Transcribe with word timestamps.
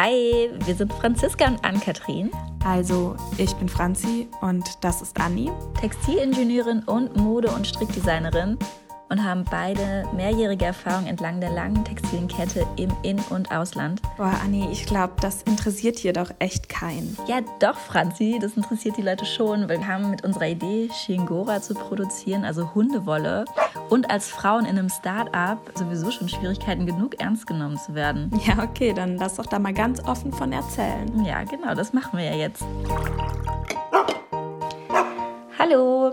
Hi, 0.00 0.48
wir 0.64 0.76
sind 0.76 0.92
Franziska 0.92 1.48
und 1.48 1.64
Ann-Kathrin. 1.64 2.30
Also, 2.64 3.16
ich 3.36 3.52
bin 3.54 3.68
Franzi 3.68 4.28
und 4.40 4.64
das 4.80 5.02
ist 5.02 5.20
Anni. 5.20 5.50
Textilingenieurin 5.80 6.84
und 6.84 7.16
Mode- 7.16 7.50
und 7.50 7.66
Strickdesignerin 7.66 8.56
und 9.08 9.24
haben 9.24 9.44
beide 9.50 10.06
mehrjährige 10.14 10.66
Erfahrung 10.66 11.06
entlang 11.06 11.40
der 11.40 11.50
langen 11.50 11.84
textilen 11.84 12.28
Kette 12.28 12.66
im 12.76 12.90
In- 13.02 13.22
und 13.30 13.50
Ausland. 13.50 14.00
Boah, 14.16 14.34
Anni, 14.44 14.68
ich 14.70 14.86
glaube, 14.86 15.14
das 15.20 15.42
interessiert 15.42 15.98
hier 15.98 16.12
doch 16.12 16.30
echt 16.38 16.68
keinen. 16.68 17.16
Ja, 17.26 17.40
doch, 17.60 17.76
Franzi, 17.76 18.38
das 18.40 18.56
interessiert 18.56 18.96
die 18.96 19.02
Leute 19.02 19.24
schon, 19.24 19.68
weil 19.68 19.78
wir 19.78 19.86
haben 19.86 20.10
mit 20.10 20.24
unserer 20.24 20.48
Idee, 20.48 20.90
Shingora 20.92 21.60
zu 21.62 21.74
produzieren, 21.74 22.44
also 22.44 22.74
Hundewolle, 22.74 23.44
und 23.88 24.10
als 24.10 24.28
Frauen 24.28 24.64
in 24.64 24.78
einem 24.78 24.88
Start-up 24.88 25.58
sowieso 25.74 26.10
schon 26.10 26.28
Schwierigkeiten 26.28 26.86
genug, 26.86 27.20
ernst 27.20 27.46
genommen 27.46 27.78
zu 27.78 27.94
werden. 27.94 28.30
Ja, 28.46 28.62
okay, 28.62 28.92
dann 28.92 29.16
lass 29.16 29.36
doch 29.36 29.46
da 29.46 29.58
mal 29.58 29.74
ganz 29.74 30.02
offen 30.04 30.32
von 30.32 30.52
erzählen. 30.52 31.24
Ja, 31.24 31.42
genau, 31.44 31.74
das 31.74 31.92
machen 31.92 32.18
wir 32.18 32.24
ja 32.24 32.36
jetzt. 32.36 32.64
Hallo! 35.58 36.12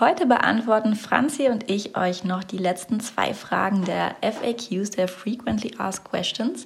Heute 0.00 0.26
beantworten 0.26 0.96
Franzi 0.96 1.48
und 1.48 1.70
ich 1.70 1.96
euch 1.96 2.24
noch 2.24 2.42
die 2.42 2.58
letzten 2.58 2.98
zwei 2.98 3.32
Fragen 3.32 3.84
der 3.84 4.16
FAQs, 4.22 4.90
der 4.90 5.06
Frequently 5.06 5.76
Asked 5.78 6.10
Questions. 6.10 6.64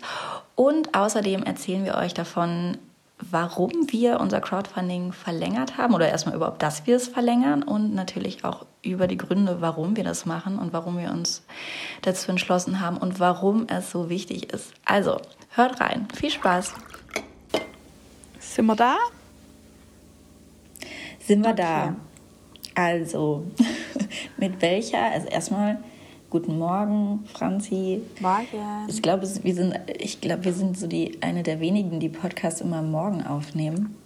Und 0.54 0.94
außerdem 0.94 1.42
erzählen 1.42 1.84
wir 1.84 1.96
euch 1.96 2.14
davon, 2.14 2.78
warum 3.18 3.70
wir 3.88 4.20
unser 4.20 4.40
Crowdfunding 4.40 5.12
verlängert 5.12 5.76
haben 5.76 5.94
oder 5.94 6.08
erstmal 6.08 6.36
überhaupt, 6.36 6.62
dass 6.62 6.86
wir 6.86 6.96
es 6.96 7.08
verlängern 7.08 7.62
und 7.62 7.94
natürlich 7.94 8.46
auch 8.46 8.64
über 8.82 9.06
die 9.06 9.18
Gründe, 9.18 9.60
warum 9.60 9.94
wir 9.94 10.04
das 10.04 10.24
machen 10.24 10.58
und 10.58 10.72
warum 10.72 10.96
wir 10.96 11.10
uns 11.10 11.42
dazu 12.00 12.30
entschlossen 12.30 12.80
haben 12.80 12.96
und 12.96 13.20
warum 13.20 13.66
es 13.68 13.90
so 13.90 14.08
wichtig 14.08 14.54
ist. 14.54 14.72
Also, 14.86 15.20
hört 15.50 15.82
rein. 15.82 16.08
Viel 16.14 16.30
Spaß. 16.30 16.72
Sind 18.38 18.64
wir 18.64 18.76
da? 18.76 18.96
Sind 21.20 21.42
wir 21.42 21.50
okay. 21.50 21.62
da? 21.62 22.07
Also, 22.78 23.44
mit 24.36 24.62
welcher? 24.62 25.02
Also 25.10 25.26
erstmal 25.26 25.82
guten 26.30 26.58
Morgen, 26.58 27.24
Franzi. 27.34 28.02
Morgen. 28.20 28.86
Ich 28.86 29.02
glaube, 29.02 29.26
wir 29.42 29.54
sind, 29.54 29.76
ich 29.98 30.20
glaube, 30.20 30.44
wir 30.44 30.52
sind 30.52 30.78
so 30.78 30.86
die 30.86 31.20
eine 31.20 31.42
der 31.42 31.58
wenigen, 31.58 31.98
die 31.98 32.08
Podcasts 32.08 32.60
immer 32.60 32.80
morgen 32.82 33.26
aufnehmen. 33.26 33.96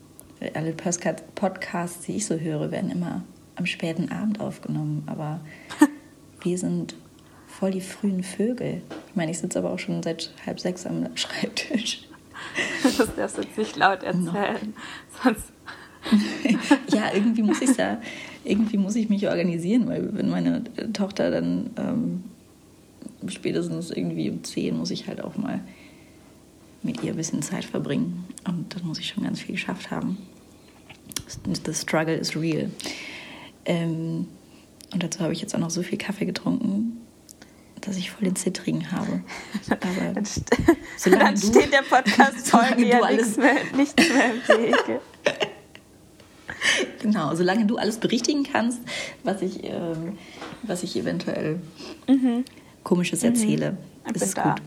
Alle 0.55 0.73
Podcasts, 0.73 2.07
die 2.07 2.17
ich 2.17 2.25
so 2.25 2.37
höre, 2.37 2.71
werden 2.71 2.91
immer 2.91 3.23
am 3.57 3.67
späten 3.67 4.11
Abend 4.11 4.41
aufgenommen. 4.41 5.03
Aber 5.05 5.41
wir 6.41 6.57
sind 6.57 6.95
voll 7.47 7.73
die 7.73 7.83
frühen 7.83 8.23
Vögel. 8.23 8.81
Ich 9.11 9.17
meine, 9.17 9.33
ich 9.33 9.39
sitze 9.39 9.59
aber 9.59 9.71
auch 9.71 9.79
schon 9.79 10.03
seit 10.03 10.33
halb 10.47 10.59
sechs 10.59 10.87
am 10.87 11.15
Schreibtisch. 11.15 12.05
Das 12.83 13.15
darfst 13.15 13.39
du 13.39 13.43
jetzt 13.43 13.57
nicht 13.57 13.77
laut 13.77 14.03
erzählen. 14.03 14.27
No. 14.33 15.23
Sonst 15.23 15.53
ja, 16.89 17.13
irgendwie 17.15 17.43
muss 17.43 17.61
ich 17.61 17.77
ja, 17.77 17.99
irgendwie 18.45 18.79
muss 18.79 18.97
ich 18.97 19.09
mich 19.09 19.29
organisieren, 19.29 19.87
weil 19.89 20.15
wenn 20.17 20.29
meine 20.29 20.65
Tochter 20.93 21.31
dann 21.31 21.71
ähm, 21.77 22.25
spätestens 23.29 23.91
irgendwie 23.91 24.31
um 24.31 24.43
10 24.43 24.77
muss 24.77 24.91
ich 24.91 25.07
halt 25.07 25.23
auch 25.23 25.37
mal 25.37 25.61
mit 26.83 27.03
ihr 27.03 27.13
ein 27.13 27.17
bisschen 27.17 27.43
Zeit 27.43 27.65
verbringen. 27.65 28.25
Und 28.47 28.75
dann 28.75 28.87
muss 28.87 28.99
ich 28.99 29.09
schon 29.09 29.25
ganz 29.25 29.41
viel 29.41 29.55
geschafft 29.55 29.91
haben. 29.91 30.19
The 31.65 31.75
struggle 31.75 32.15
is 32.15 32.37
real. 32.37 32.71
Ähm, 33.65 34.27
und 34.93 35.03
dazu 35.03 35.21
habe 35.21 35.33
ich 35.33 35.41
jetzt 35.41 35.55
auch 35.55 35.61
noch 35.61 35.71
so 35.71 35.83
viel 35.83 35.99
Kaffee 35.99 36.27
getrunken, 36.27 37.01
dass 37.81 37.97
ich 37.97 38.11
voll 38.11 38.25
den 38.25 38.37
Zittrigen 38.37 38.91
habe. 38.91 39.23
Aber 39.71 40.13
dann, 40.15 40.25
st 40.25 40.51
dann 41.07 41.35
du, 41.35 41.47
steht 41.47 41.73
der 41.73 41.83
Podcast 41.83 42.49
voll 42.51 42.75
nichts 42.77 43.37
mehr, 43.37 43.57
nichts 43.77 43.97
mehr 43.97 44.35
im 44.35 44.65
Wege. 44.65 45.01
genau, 47.01 47.35
solange 47.35 47.67
du 47.67 47.77
alles 47.77 47.99
berichtigen 47.99 48.45
kannst, 48.45 48.81
was 49.25 49.43
ich, 49.43 49.65
äh, 49.65 49.71
was 50.63 50.83
ich 50.83 50.97
eventuell 50.97 51.61
mhm. 52.09 52.45
Komisches 52.83 53.23
erzähle, 53.23 53.73
mhm. 54.07 54.15
ist 54.15 54.23
es 54.23 54.35
gut. 54.35 54.63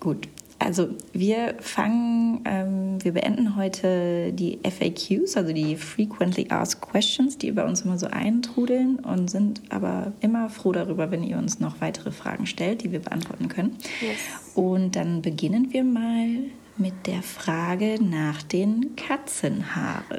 Gut. 0.00 0.28
Also 0.58 0.88
wir 1.12 1.56
fangen, 1.60 2.40
ähm, 2.46 3.02
wir 3.02 3.12
beenden 3.12 3.56
heute 3.56 4.32
die 4.32 4.60
FAQs, 4.62 5.36
also 5.36 5.52
die 5.52 5.76
Frequently 5.76 6.46
Asked 6.48 6.80
Questions, 6.80 7.36
die 7.36 7.50
bei 7.52 7.64
uns 7.64 7.82
immer 7.82 7.98
so 7.98 8.06
eintrudeln 8.06 8.96
und 8.96 9.28
sind 9.28 9.60
aber 9.68 10.12
immer 10.20 10.48
froh 10.48 10.72
darüber, 10.72 11.10
wenn 11.10 11.22
ihr 11.22 11.36
uns 11.36 11.60
noch 11.60 11.80
weitere 11.80 12.12
Fragen 12.12 12.46
stellt, 12.46 12.82
die 12.82 12.92
wir 12.92 13.00
beantworten 13.00 13.48
können. 13.48 13.76
Yes. 14.00 14.54
Und 14.54 14.96
dann 14.96 15.20
beginnen 15.20 15.72
wir 15.72 15.84
mal 15.84 16.44
mit 16.76 17.06
der 17.06 17.22
Frage 17.22 18.02
nach 18.02 18.42
den 18.42 18.96
Katzenhaaren. 18.96 20.18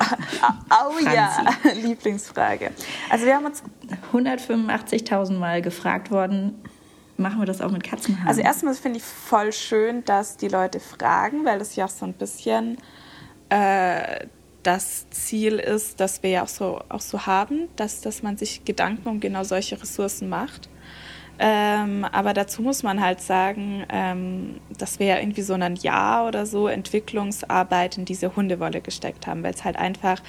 Oh, 0.72 0.92
oh 0.96 1.00
ja, 1.04 1.46
Lieblingsfrage. 1.76 2.72
Also 3.10 3.26
wir 3.26 3.36
haben 3.36 3.46
uns 3.46 3.64
185.000 4.14 5.34
Mal 5.34 5.62
gefragt 5.62 6.12
worden, 6.12 6.62
machen 7.18 7.40
wir 7.40 7.46
das 7.46 7.62
auch 7.62 7.72
mit 7.72 7.84
Katzenhaaren? 7.84 8.28
Also 8.28 8.42
erstmal 8.42 8.74
finde 8.76 9.00
ich 9.00 9.04
voll 9.04 9.52
schön, 9.52 10.06
dass 10.06 10.38
die 10.38 10.48
Leute 10.48 10.80
fragen, 10.80 11.46
weil 11.46 11.60
das 11.60 11.76
ja 11.76 11.86
auch 11.86 11.90
so 11.90 12.06
ein 12.06 12.14
bisschen 12.14 12.78
äh, 13.50 14.26
das 14.64 15.10
Ziel 15.12 15.60
ist, 15.60 16.00
das 16.00 16.24
wir 16.24 16.30
ja 16.30 16.44
auch 16.44 16.48
so, 16.48 16.82
auch 16.90 17.02
so 17.02 17.26
haben, 17.26 17.68
dass, 17.76 18.02
dass 18.02 18.24
man 18.24 18.38
sich 18.38 18.66
Gedanken 18.66 19.08
um 19.08 19.20
genau 19.20 19.44
solche 19.44 19.80
Ressourcen 19.80 20.28
macht. 20.28 20.70
Ähm, 21.38 22.06
aber 22.12 22.34
dazu 22.34 22.62
muss 22.62 22.82
man 22.82 23.02
halt 23.02 23.20
sagen, 23.20 23.84
ähm, 23.90 24.62
dass 24.78 25.00
wir 25.00 25.08
ja 25.08 25.20
irgendwie 25.20 25.42
so 25.42 25.54
ein 25.54 25.76
Jahr 25.76 26.28
oder 26.28 26.46
so 26.46 26.68
Entwicklungsarbeit 26.68 27.98
in 27.98 28.06
diese 28.06 28.36
Hundewolle 28.36 28.80
gesteckt 28.80 29.28
haben, 29.28 29.44
weil 29.44 29.54
es 29.54 29.66
halt 29.66 29.76
einfach 29.76 30.22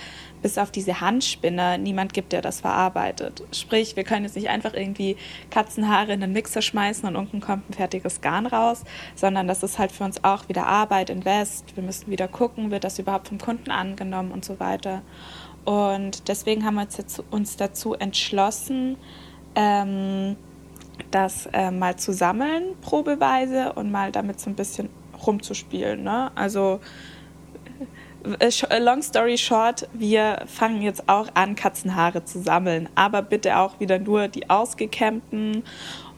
bis 0.43 0.59
auf 0.59 0.71
diese 0.73 1.01
Handspinner 1.01 1.79
niemand 1.79 2.13
gibt, 2.13 2.33
der 2.33 2.43
das 2.43 2.61
verarbeitet. 2.61 3.43
Sprich, 3.53 3.95
wir 3.95 4.03
können 4.03 4.25
jetzt 4.25 4.35
nicht 4.35 4.49
einfach 4.49 4.75
irgendwie 4.75 5.17
Katzenhaare 5.51 6.13
in 6.13 6.21
den 6.21 6.33
Mixer 6.33 6.63
schmeißen 6.63 7.09
und 7.09 7.15
unten 7.15 7.41
kommt 7.41 7.71
ein 7.71 7.75
fertiges 7.75 8.21
Garn 8.21 8.47
raus, 8.47 8.83
sondern 9.15 9.47
das 9.47 9.63
ist 9.63 9.79
halt 9.79 9.93
für 9.93 10.05
uns 10.05 10.25
auch 10.25 10.49
wieder 10.49 10.67
Arbeit, 10.67 11.11
Invest. 11.11 11.77
Wir 11.77 11.85
müssen 11.85 12.11
wieder 12.11 12.27
gucken, 12.27 12.73
wird 12.73 12.83
das 12.83 12.99
überhaupt 12.99 13.29
vom 13.29 13.39
Kunden 13.39 13.71
angenommen 13.71 14.33
und 14.33 14.45
so 14.45 14.59
weiter. 14.59 15.03
Und 15.65 16.29
deswegen 16.29 16.65
haben 16.65 16.77
wir 16.77 16.83
uns, 16.83 16.97
jetzt, 16.97 17.23
uns 17.31 17.57
dazu 17.57 17.95
entschlossen, 17.95 18.97
ähm, 19.57 20.37
das 21.11 21.47
äh, 21.53 21.71
mal 21.71 21.97
zu 21.97 22.13
sammeln, 22.13 22.75
probeweise 22.81 23.73
und 23.73 23.91
mal 23.91 24.13
damit 24.13 24.41
so 24.41 24.51
ein 24.51 24.57
bisschen 24.57 24.89
rumzuspielen. 25.27 26.03
Ne? 26.03 26.31
Also, 26.35 26.81
äh, 28.41 28.51
äh, 28.69 28.79
long 28.79 29.03
story 29.03 29.39
short, 29.39 29.89
wir 29.93 30.43
fangen 30.47 30.83
jetzt 30.83 31.09
auch 31.09 31.29
an, 31.35 31.55
Katzenhaare 31.55 32.25
zu 32.25 32.41
sammeln, 32.41 32.89
aber 32.95 33.23
bitte 33.23 33.59
auch 33.59 33.79
wieder 33.81 33.99
nur 33.99 34.29
die 34.29 34.51
ausgekämmten 34.51 35.63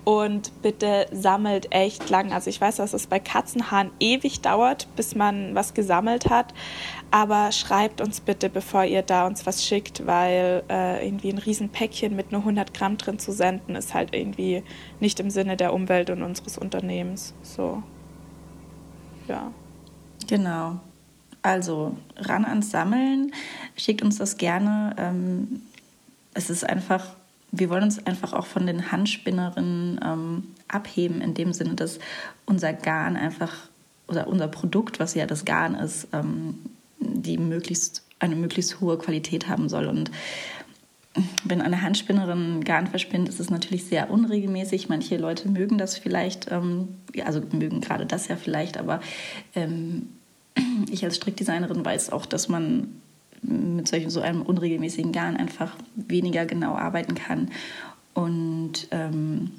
und 0.09 0.63
bitte 0.63 1.07
sammelt 1.13 1.71
echt 1.71 2.09
lang. 2.09 2.33
Also 2.33 2.49
ich 2.49 2.59
weiß, 2.59 2.77
dass 2.77 2.95
es 2.95 3.07
bei 3.07 3.19
Katzenhaaren 3.19 3.91
ewig 4.01 4.41
dauert, 4.41 4.89
bis 4.97 5.15
man 5.15 5.55
was 5.55 5.75
gesammelt 5.75 6.31
hat. 6.31 6.55
Aber 7.11 7.53
schreibt 7.53 8.01
uns 8.01 8.21
bitte, 8.21 8.51
bevor 8.51 8.85
ihr 8.85 9.03
da 9.03 9.27
uns 9.27 9.47
was 9.47 9.65
schickt, 9.65 10.07
weil 10.07 10.63
äh, 10.69 11.07
irgendwie 11.07 11.31
ein 11.31 11.39
Riesenpäckchen 11.39 12.15
mit 12.15 12.33
nur 12.33 12.43
100 12.43 12.75
Gramm 12.75 12.99
drin 12.99 13.19
zu 13.19 13.33
senden, 13.33 13.77
ist 13.77 13.95
halt 13.95 14.15
irgendwie 14.15 14.63
nicht 15.01 15.19
im 15.21 15.31
Sinne 15.31 15.57
der 15.57 15.73
Umwelt 15.73 16.11
und 16.11 16.23
unseres 16.23 16.59
Unternehmens. 16.59 17.33
So, 17.43 17.83
ja. 19.27 19.51
Genau. 20.27 20.81
Also 21.41 21.97
ran 22.17 22.45
ans 22.45 22.71
Sammeln. 22.71 23.33
Schickt 23.77 24.03
uns 24.03 24.19
das 24.19 24.37
gerne. 24.37 24.95
Ähm, 24.99 25.63
es 26.35 26.51
ist 26.51 26.69
einfach 26.69 27.07
wir 27.51 27.71
wollen 27.71 27.85
uns 27.85 28.05
einfach 28.07 28.33
auch 28.33 28.47
von 28.47 28.67
den 28.67 28.93
Handspinnerinnen 28.93 30.01
ähm, 30.05 30.55
abheben, 30.69 31.21
in 31.21 31.35
dem 31.35 31.53
Sinne, 31.53 31.75
dass 31.75 31.99
unser 32.45 32.73
Garn 32.73 33.17
einfach, 33.17 33.55
oder 34.07 34.27
unser 34.27 34.49
Produkt, 34.49 35.01
was 35.01 35.15
ja 35.15 35.27
das 35.27 35.45
Garn 35.45 35.75
ist, 35.75 36.09
ähm, 36.13 36.59
die 37.01 37.39
möglichst, 37.39 38.05
eine 38.19 38.37
möglichst 38.37 38.81
hohe 38.81 38.99
Qualität 38.99 39.49
haben 39.49 39.69
soll. 39.69 39.87
Und 39.87 40.11
wenn 41.45 41.61
eine 41.61 41.83
Handspinnerin 41.83 42.65
Garn 42.65 42.87
verspinnt, 42.87 43.29
ist 43.29 43.41
es 43.41 43.51
natürlich 43.51 43.85
sehr 43.85 44.11
unregelmäßig. 44.11 44.89
Manche 44.89 45.17
Leute 45.17 45.49
mögen 45.49 45.79
das 45.79 45.99
vielleicht, 45.99 46.51
ähm, 46.51 46.89
also 47.25 47.41
mögen 47.53 47.81
gerade 47.81 48.07
das 48.07 48.29
ja 48.29 48.37
vielleicht, 48.37 48.77
aber 48.77 49.01
ähm, 49.55 50.09
ich 50.91 51.05
als 51.05 51.17
Strickdesignerin 51.17 51.85
weiß 51.85 52.11
auch, 52.11 52.27
dass 52.27 52.49
man 52.49 53.01
mit 53.43 53.89
solchen, 53.89 54.11
so 54.11 54.21
einem 54.21 54.43
unregelmäßigen 54.43 55.13
Garn 55.13 55.37
einfach 55.37 55.77
weniger 55.95 56.45
genau 56.47 56.75
arbeiten 56.75 57.15
kann 57.15 57.51
und 58.15 58.89
ähm, 58.91 59.53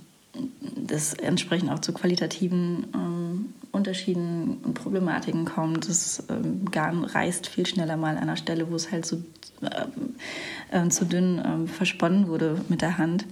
das 0.75 1.13
entsprechend 1.13 1.71
auch 1.71 1.79
zu 1.79 1.93
qualitativen 1.93 2.87
ähm, 2.93 3.53
Unterschieden 3.71 4.57
und 4.63 4.73
Problematiken 4.73 5.45
kommt. 5.45 5.87
Das 5.87 6.23
ähm, 6.29 6.65
Garn 6.71 7.03
reißt 7.03 7.47
viel 7.47 7.65
schneller 7.65 7.97
mal 7.97 8.15
an 8.15 8.23
einer 8.23 8.37
Stelle, 8.37 8.69
wo 8.69 8.75
es 8.75 8.91
halt 8.91 9.05
so 9.05 9.23
äh, 9.61 10.77
äh, 10.77 10.89
zu 10.89 11.05
dünn 11.05 11.39
äh, 11.39 11.67
versponnen 11.67 12.27
wurde 12.27 12.61
mit 12.69 12.81
der 12.81 12.97
Hand. 12.97 13.25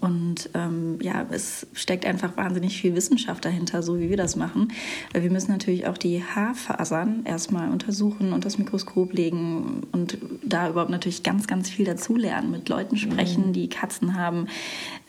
Und 0.00 0.50
ähm, 0.54 0.98
ja, 1.00 1.26
es 1.30 1.66
steckt 1.72 2.06
einfach 2.06 2.36
wahnsinnig 2.36 2.80
viel 2.80 2.94
Wissenschaft 2.94 3.44
dahinter, 3.44 3.82
so 3.82 3.98
wie 3.98 4.10
wir 4.10 4.16
das 4.16 4.36
machen. 4.36 4.72
Weil 5.12 5.22
wir 5.22 5.30
müssen 5.30 5.50
natürlich 5.50 5.86
auch 5.86 5.98
die 5.98 6.22
Haarfasern 6.22 7.24
erstmal 7.24 7.70
untersuchen 7.70 8.32
und 8.32 8.44
das 8.44 8.58
Mikroskop 8.58 9.12
legen 9.12 9.82
und 9.92 10.18
da 10.44 10.68
überhaupt 10.68 10.90
natürlich 10.90 11.22
ganz, 11.22 11.46
ganz 11.46 11.68
viel 11.68 11.86
dazulernen, 11.86 12.50
mit 12.50 12.68
Leuten 12.68 12.96
sprechen, 12.96 13.48
mhm. 13.48 13.52
die 13.52 13.68
Katzen 13.68 14.14
haben. 14.14 14.48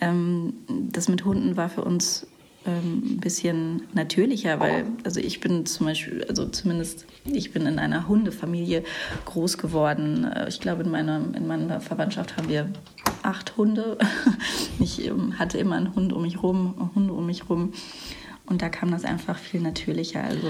Ähm, 0.01 0.53
das 0.67 1.09
mit 1.09 1.25
Hunden 1.25 1.57
war 1.57 1.69
für 1.69 1.83
uns 1.83 2.27
ein 2.71 3.19
bisschen 3.19 3.83
natürlicher, 3.93 4.59
weil 4.59 4.85
also 5.03 5.19
ich 5.19 5.39
bin 5.39 5.65
zum 5.65 5.87
Beispiel, 5.87 6.25
also 6.27 6.47
zumindest 6.47 7.05
ich 7.25 7.51
bin 7.51 7.65
in 7.65 7.79
einer 7.79 8.07
Hundefamilie 8.07 8.83
groß 9.25 9.57
geworden. 9.57 10.25
Äh, 10.25 10.49
ich 10.49 10.59
glaube, 10.59 10.83
in 10.83 10.91
meiner, 10.91 11.21
in 11.35 11.47
meiner 11.47 11.81
Verwandtschaft 11.81 12.37
haben 12.37 12.49
wir 12.49 12.69
acht 13.23 13.57
Hunde. 13.57 13.97
Ich 14.79 15.03
ähm, 15.07 15.39
hatte 15.39 15.57
immer 15.57 15.75
einen 15.75 15.95
Hund 15.95 16.13
um 16.13 16.21
mich 16.21 16.43
rum, 16.43 16.91
Hunde 16.93 17.13
um 17.13 17.25
mich 17.25 17.49
rum. 17.49 17.73
Und 18.45 18.61
da 18.61 18.69
kam 18.69 18.91
das 18.91 19.05
einfach 19.05 19.37
viel 19.37 19.59
natürlicher. 19.59 20.23
Also 20.23 20.47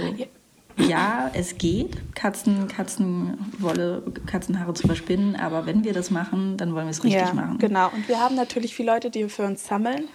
ja, 0.77 1.31
es 1.33 1.57
geht, 1.57 2.13
Katzen, 2.13 2.67
Katzenwolle, 2.67 4.03
Katzenhaare 4.25 4.73
zu 4.73 4.85
verspinnen, 4.85 5.35
aber 5.35 5.65
wenn 5.65 5.83
wir 5.83 5.93
das 5.93 6.11
machen, 6.11 6.57
dann 6.57 6.75
wollen 6.75 6.85
wir 6.85 6.91
es 6.91 7.03
richtig 7.03 7.21
ja, 7.21 7.33
machen. 7.33 7.57
Genau. 7.57 7.89
Und 7.93 8.07
wir 8.07 8.19
haben 8.19 8.35
natürlich 8.35 8.75
viele 8.75 8.91
Leute, 8.91 9.09
die 9.09 9.27
für 9.29 9.43
uns 9.43 9.65
sammeln. 9.65 10.07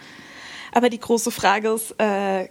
Aber 0.72 0.90
die 0.90 1.00
große 1.00 1.30
Frage 1.30 1.68
ist, 1.68 1.94
äh, 1.98 2.48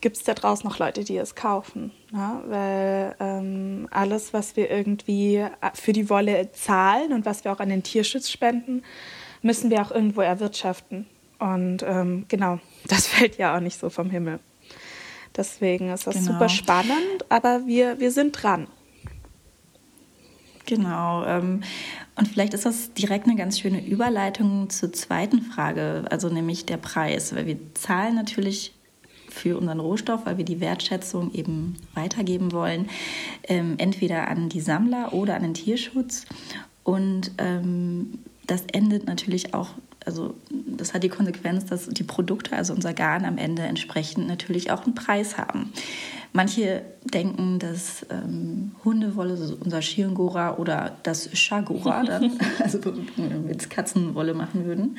gibt 0.00 0.16
es 0.16 0.24
da 0.24 0.34
draußen 0.34 0.68
noch 0.68 0.78
Leute, 0.78 1.04
die 1.04 1.16
es 1.16 1.34
kaufen? 1.34 1.90
Ja, 2.12 2.42
weil 2.46 3.16
ähm, 3.20 3.88
alles, 3.90 4.32
was 4.32 4.56
wir 4.56 4.70
irgendwie 4.70 5.36
äh, 5.36 5.50
für 5.74 5.92
die 5.92 6.08
Wolle 6.10 6.52
zahlen 6.52 7.12
und 7.12 7.26
was 7.26 7.44
wir 7.44 7.52
auch 7.52 7.60
an 7.60 7.68
den 7.68 7.82
Tierschutz 7.82 8.30
spenden, 8.30 8.82
müssen 9.42 9.70
wir 9.70 9.82
auch 9.82 9.90
irgendwo 9.90 10.20
erwirtschaften. 10.20 11.06
Und 11.38 11.82
ähm, 11.82 12.26
genau, 12.28 12.60
das 12.86 13.06
fällt 13.06 13.38
ja 13.38 13.56
auch 13.56 13.60
nicht 13.60 13.78
so 13.78 13.90
vom 13.90 14.10
Himmel. 14.10 14.40
Deswegen 15.36 15.90
ist 15.90 16.06
das 16.06 16.14
genau. 16.14 16.32
super 16.32 16.48
spannend, 16.48 17.24
aber 17.28 17.66
wir, 17.66 17.98
wir 17.98 18.12
sind 18.12 18.32
dran. 18.32 18.68
Genau. 20.66 21.24
Ähm, 21.24 21.60
und 22.16 22.28
vielleicht 22.28 22.54
ist 22.54 22.64
das 22.64 22.94
direkt 22.94 23.26
eine 23.26 23.36
ganz 23.36 23.58
schöne 23.58 23.84
Überleitung 23.84 24.70
zur 24.70 24.92
zweiten 24.92 25.42
Frage, 25.42 26.04
also 26.10 26.28
nämlich 26.28 26.64
der 26.64 26.76
Preis. 26.76 27.34
Weil 27.34 27.46
wir 27.46 27.58
zahlen 27.74 28.14
natürlich 28.14 28.72
für 29.28 29.58
unseren 29.58 29.80
Rohstoff, 29.80 30.26
weil 30.26 30.38
wir 30.38 30.44
die 30.44 30.60
Wertschätzung 30.60 31.34
eben 31.34 31.76
weitergeben 31.94 32.52
wollen, 32.52 32.88
ähm, 33.42 33.74
entweder 33.78 34.28
an 34.28 34.48
die 34.48 34.60
Sammler 34.60 35.12
oder 35.12 35.34
an 35.34 35.42
den 35.42 35.54
Tierschutz. 35.54 36.24
Und 36.84 37.32
ähm, 37.38 38.18
das 38.46 38.64
endet 38.72 39.06
natürlich 39.06 39.54
auch, 39.54 39.70
also 40.04 40.34
das 40.50 40.94
hat 40.94 41.02
die 41.02 41.08
Konsequenz, 41.08 41.64
dass 41.66 41.88
die 41.88 42.04
Produkte, 42.04 42.56
also 42.56 42.72
unser 42.74 42.94
Garn 42.94 43.24
am 43.24 43.38
Ende 43.38 43.62
entsprechend 43.62 44.28
natürlich 44.28 44.70
auch 44.70 44.84
einen 44.84 44.94
Preis 44.94 45.36
haben. 45.36 45.72
Manche 46.36 46.82
denken, 47.04 47.60
dass 47.60 48.04
ähm, 48.10 48.72
Hundewolle, 48.84 49.34
also 49.34 49.56
unser 49.64 49.80
Schirngora 49.80 50.56
oder 50.56 50.96
das 51.04 51.30
Schagora 51.38 52.02
dann, 52.02 52.32
also 52.58 52.84
wenn 52.84 53.44
wir 53.44 53.52
jetzt 53.52 53.70
Katzenwolle 53.70 54.34
machen 54.34 54.64
würden, 54.64 54.98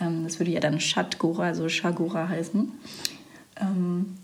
ähm, 0.00 0.22
das 0.22 0.38
würde 0.38 0.52
ja 0.52 0.60
dann 0.60 0.78
Schattgora, 0.78 1.42
also 1.46 1.68
Schagora 1.68 2.28
heißen, 2.28 2.70
ähm, 3.60 4.16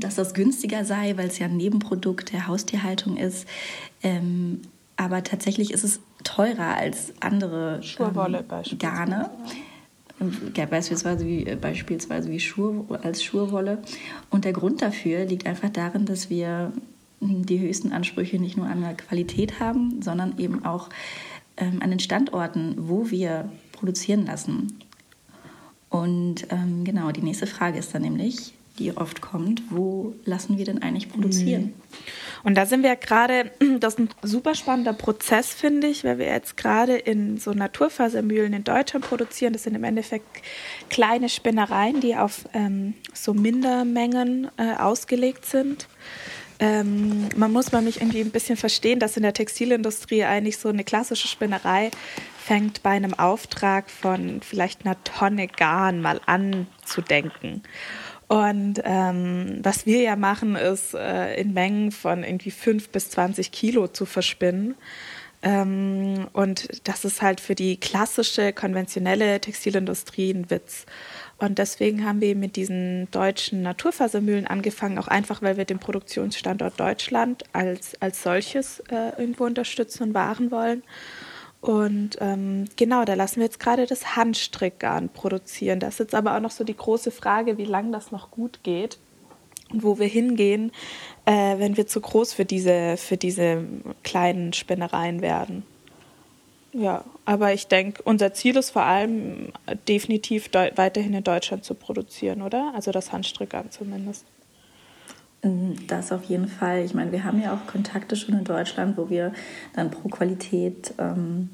dass 0.00 0.16
das 0.16 0.34
günstiger 0.34 0.84
sei, 0.84 1.16
weil 1.16 1.28
es 1.28 1.38
ja 1.38 1.46
ein 1.46 1.56
Nebenprodukt 1.56 2.32
der 2.32 2.48
Haustierhaltung 2.48 3.16
ist. 3.16 3.46
Ähm, 4.02 4.62
aber 4.96 5.22
tatsächlich 5.22 5.70
ist 5.70 5.84
es 5.84 6.00
teurer 6.24 6.76
als 6.76 7.12
andere 7.20 7.84
Schurwolle 7.84 8.44
ähm, 8.50 8.78
Garne. 8.78 9.30
Ja 9.46 9.54
beispielsweise 10.68 11.26
wie, 11.26 11.46
äh, 11.46 11.56
beispielsweise 11.56 12.30
wie 12.30 12.40
Schur, 12.40 12.86
als 13.02 13.22
Schurwolle. 13.22 13.82
Und 14.30 14.44
der 14.44 14.52
Grund 14.52 14.82
dafür 14.82 15.24
liegt 15.24 15.46
einfach 15.46 15.70
darin, 15.70 16.04
dass 16.04 16.30
wir 16.30 16.72
die 17.20 17.60
höchsten 17.60 17.92
Ansprüche 17.92 18.38
nicht 18.38 18.56
nur 18.56 18.66
an 18.66 18.80
der 18.80 18.94
Qualität 18.94 19.60
haben, 19.60 20.00
sondern 20.02 20.38
eben 20.38 20.64
auch 20.64 20.88
ähm, 21.56 21.80
an 21.82 21.90
den 21.90 22.00
Standorten, 22.00 22.74
wo 22.78 23.10
wir 23.10 23.50
produzieren 23.72 24.26
lassen. 24.26 24.78
Und 25.90 26.46
ähm, 26.50 26.84
genau, 26.84 27.10
die 27.10 27.22
nächste 27.22 27.46
Frage 27.46 27.78
ist 27.78 27.94
dann 27.94 28.02
nämlich, 28.02 28.54
die 28.80 28.96
oft 28.96 29.20
kommt, 29.20 29.62
wo 29.70 30.14
lassen 30.24 30.58
wir 30.58 30.64
denn 30.64 30.82
eigentlich 30.82 31.08
produzieren? 31.08 31.62
Mhm. 31.62 31.74
Und 32.42 32.54
da 32.56 32.66
sind 32.66 32.82
wir 32.82 32.96
gerade, 32.96 33.52
das 33.78 33.94
ist 33.94 34.00
ein 34.00 34.08
super 34.22 34.54
spannender 34.54 34.94
Prozess, 34.94 35.52
finde 35.52 35.86
ich, 35.86 36.02
weil 36.02 36.18
wir 36.18 36.26
jetzt 36.26 36.56
gerade 36.56 36.96
in 36.96 37.36
so 37.38 37.52
Naturfasermühlen 37.52 38.52
in 38.52 38.64
Deutschland 38.64 39.04
produzieren. 39.04 39.52
Das 39.52 39.62
sind 39.62 39.74
im 39.74 39.84
Endeffekt 39.84 40.42
kleine 40.88 41.28
Spinnereien, 41.28 42.00
die 42.00 42.16
auf 42.16 42.46
ähm, 42.54 42.94
so 43.12 43.34
Mindermengen 43.34 44.50
äh, 44.56 44.74
ausgelegt 44.76 45.44
sind. 45.44 45.86
Ähm, 46.58 47.28
man 47.36 47.52
muss 47.52 47.72
mich 47.72 48.00
irgendwie 48.00 48.20
ein 48.20 48.30
bisschen 48.30 48.56
verstehen, 48.56 48.98
dass 48.98 49.16
in 49.16 49.22
der 49.22 49.32
Textilindustrie 49.32 50.24
eigentlich 50.24 50.58
so 50.58 50.68
eine 50.68 50.84
klassische 50.84 51.26
Spinnerei 51.26 51.90
fängt 52.38 52.82
bei 52.82 52.90
einem 52.90 53.14
Auftrag 53.14 53.88
von 53.90 54.40
vielleicht 54.42 54.84
einer 54.84 55.02
Tonne 55.04 55.46
Garn 55.46 56.02
mal 56.02 56.20
an 56.26 56.66
zu 56.84 57.00
denken. 57.00 57.62
Und 58.30 58.80
ähm, 58.84 59.58
was 59.60 59.86
wir 59.86 60.02
ja 60.02 60.14
machen, 60.14 60.54
ist 60.54 60.94
äh, 60.94 61.34
in 61.34 61.52
Mengen 61.52 61.90
von 61.90 62.22
irgendwie 62.22 62.52
5 62.52 62.90
bis 62.90 63.10
20 63.10 63.50
Kilo 63.50 63.88
zu 63.88 64.06
verspinnen. 64.06 64.76
Ähm, 65.42 66.28
und 66.32 66.86
das 66.86 67.04
ist 67.04 67.22
halt 67.22 67.40
für 67.40 67.56
die 67.56 67.76
klassische, 67.78 68.52
konventionelle 68.52 69.40
Textilindustrie 69.40 70.30
ein 70.30 70.48
Witz. 70.48 70.86
Und 71.38 71.58
deswegen 71.58 72.04
haben 72.04 72.20
wir 72.20 72.36
mit 72.36 72.54
diesen 72.54 73.10
deutschen 73.10 73.62
Naturfasermühlen 73.62 74.46
angefangen, 74.46 74.98
auch 74.98 75.08
einfach, 75.08 75.42
weil 75.42 75.56
wir 75.56 75.64
den 75.64 75.80
Produktionsstandort 75.80 76.78
Deutschland 76.78 77.42
als, 77.52 78.00
als 78.00 78.22
solches 78.22 78.78
äh, 78.92 79.10
irgendwo 79.18 79.44
unterstützen 79.44 80.04
und 80.04 80.14
wahren 80.14 80.52
wollen. 80.52 80.84
Und 81.60 82.16
ähm, 82.20 82.64
genau, 82.76 83.04
da 83.04 83.14
lassen 83.14 83.36
wir 83.36 83.44
jetzt 83.44 83.60
gerade 83.60 83.86
das 83.86 84.16
Handstrickgarn 84.16 85.10
produzieren. 85.10 85.78
Das 85.78 85.94
ist 85.94 85.98
jetzt 85.98 86.14
aber 86.14 86.36
auch 86.36 86.40
noch 86.40 86.50
so 86.50 86.64
die 86.64 86.76
große 86.76 87.10
Frage, 87.10 87.58
wie 87.58 87.66
lange 87.66 87.92
das 87.92 88.12
noch 88.12 88.30
gut 88.30 88.60
geht 88.62 88.98
und 89.70 89.82
wo 89.82 89.98
wir 89.98 90.06
hingehen, 90.06 90.72
äh, 91.26 91.58
wenn 91.58 91.76
wir 91.76 91.86
zu 91.86 92.00
groß 92.00 92.32
für 92.32 92.46
diese, 92.46 92.96
für 92.96 93.18
diese 93.18 93.64
kleinen 94.02 94.52
Spinnereien 94.54 95.20
werden. 95.20 95.64
Ja, 96.72 97.04
aber 97.24 97.52
ich 97.52 97.66
denke, 97.66 98.02
unser 98.04 98.32
Ziel 98.32 98.56
ist 98.56 98.70
vor 98.70 98.82
allem 98.82 99.52
definitiv 99.88 100.50
weiterhin 100.52 101.14
in 101.14 101.24
Deutschland 101.24 101.64
zu 101.64 101.74
produzieren, 101.74 102.42
oder? 102.42 102.72
Also 102.74 102.92
das 102.92 103.12
Handstrickgarn 103.12 103.70
zumindest. 103.70 104.24
Das 105.86 106.12
auf 106.12 106.24
jeden 106.24 106.48
Fall. 106.48 106.84
Ich 106.84 106.92
meine, 106.92 107.12
wir 107.12 107.24
haben 107.24 107.40
ja 107.40 107.54
auch 107.54 107.66
Kontakte 107.66 108.14
schon 108.14 108.36
in 108.36 108.44
Deutschland, 108.44 108.98
wo 108.98 109.08
wir 109.08 109.32
dann 109.74 109.90
pro 109.90 110.08
Qualität 110.08 110.92
ähm, 110.98 111.48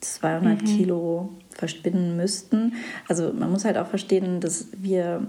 200 0.00 0.62
mhm. 0.62 0.66
Kilo 0.66 1.30
verspinnen 1.50 2.16
müssten. 2.16 2.74
Also 3.08 3.32
man 3.32 3.50
muss 3.50 3.64
halt 3.64 3.78
auch 3.78 3.88
verstehen, 3.88 4.40
dass 4.40 4.68
wir 4.76 5.26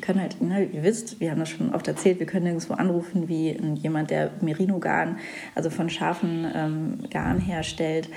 können 0.00 0.20
halt, 0.20 0.40
ne, 0.40 0.64
ihr 0.64 0.82
wisst, 0.82 1.20
wir 1.20 1.30
haben 1.30 1.40
das 1.40 1.50
schon 1.50 1.74
oft 1.74 1.88
erzählt, 1.88 2.18
wir 2.18 2.26
können 2.26 2.44
nirgendwo 2.44 2.74
anrufen 2.74 3.28
wie 3.28 3.50
jemand, 3.74 4.10
der 4.10 4.30
Merino-Garn, 4.40 5.18
also 5.54 5.70
von 5.70 5.90
scharfen 5.90 6.46
ähm, 6.54 6.98
Garn 7.10 7.40
herstellt. 7.40 8.08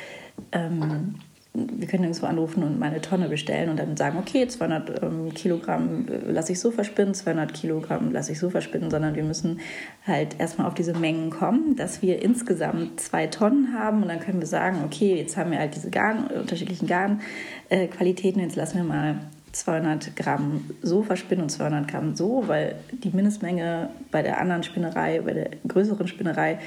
Ähm, 0.51 1.15
wir 1.55 1.87
können 1.87 2.01
nirgendwo 2.01 2.25
anrufen 2.25 2.63
und 2.63 2.79
mal 2.79 2.91
eine 2.91 3.01
Tonne 3.01 3.29
bestellen 3.29 3.69
und 3.69 3.77
dann 3.77 3.95
sagen, 3.95 4.17
okay, 4.17 4.47
200 4.47 5.03
ähm, 5.03 5.33
Kilogramm 5.33 6.05
äh, 6.07 6.31
lasse 6.31 6.51
ich 6.51 6.59
so 6.59 6.71
verspinnen, 6.71 7.13
200 7.13 7.53
Kilogramm 7.53 8.11
lasse 8.11 8.33
ich 8.33 8.39
so 8.39 8.49
verspinnen, 8.49 8.91
sondern 8.91 9.15
wir 9.15 9.23
müssen 9.23 9.59
halt 10.05 10.39
erstmal 10.39 10.67
auf 10.67 10.73
diese 10.73 10.93
Mengen 10.93 11.29
kommen, 11.29 11.75
dass 11.75 12.01
wir 12.01 12.21
insgesamt 12.21 12.99
zwei 12.99 13.27
Tonnen 13.27 13.73
haben 13.73 14.01
und 14.01 14.09
dann 14.09 14.19
können 14.19 14.39
wir 14.39 14.47
sagen, 14.47 14.83
okay, 14.85 15.15
jetzt 15.15 15.37
haben 15.37 15.51
wir 15.51 15.59
halt 15.59 15.75
diese 15.75 15.89
Garn, 15.89 16.27
unterschiedlichen 16.27 16.87
Garnqualitäten, 16.87 18.41
jetzt 18.41 18.55
lassen 18.55 18.77
wir 18.77 18.83
mal 18.83 19.15
200 19.53 20.15
Gramm 20.17 20.65
so 20.81 21.01
verspinnen 21.01 21.43
und 21.43 21.49
200 21.49 21.87
Gramm 21.87 22.15
so, 22.15 22.43
weil 22.47 22.75
die 22.91 23.09
Mindestmenge 23.09 23.89
bei 24.11 24.21
der 24.21 24.39
anderen 24.39 24.63
Spinnerei, 24.63 25.21
bei 25.21 25.33
der 25.33 25.49
größeren 25.67 26.07
Spinnerei, 26.07 26.59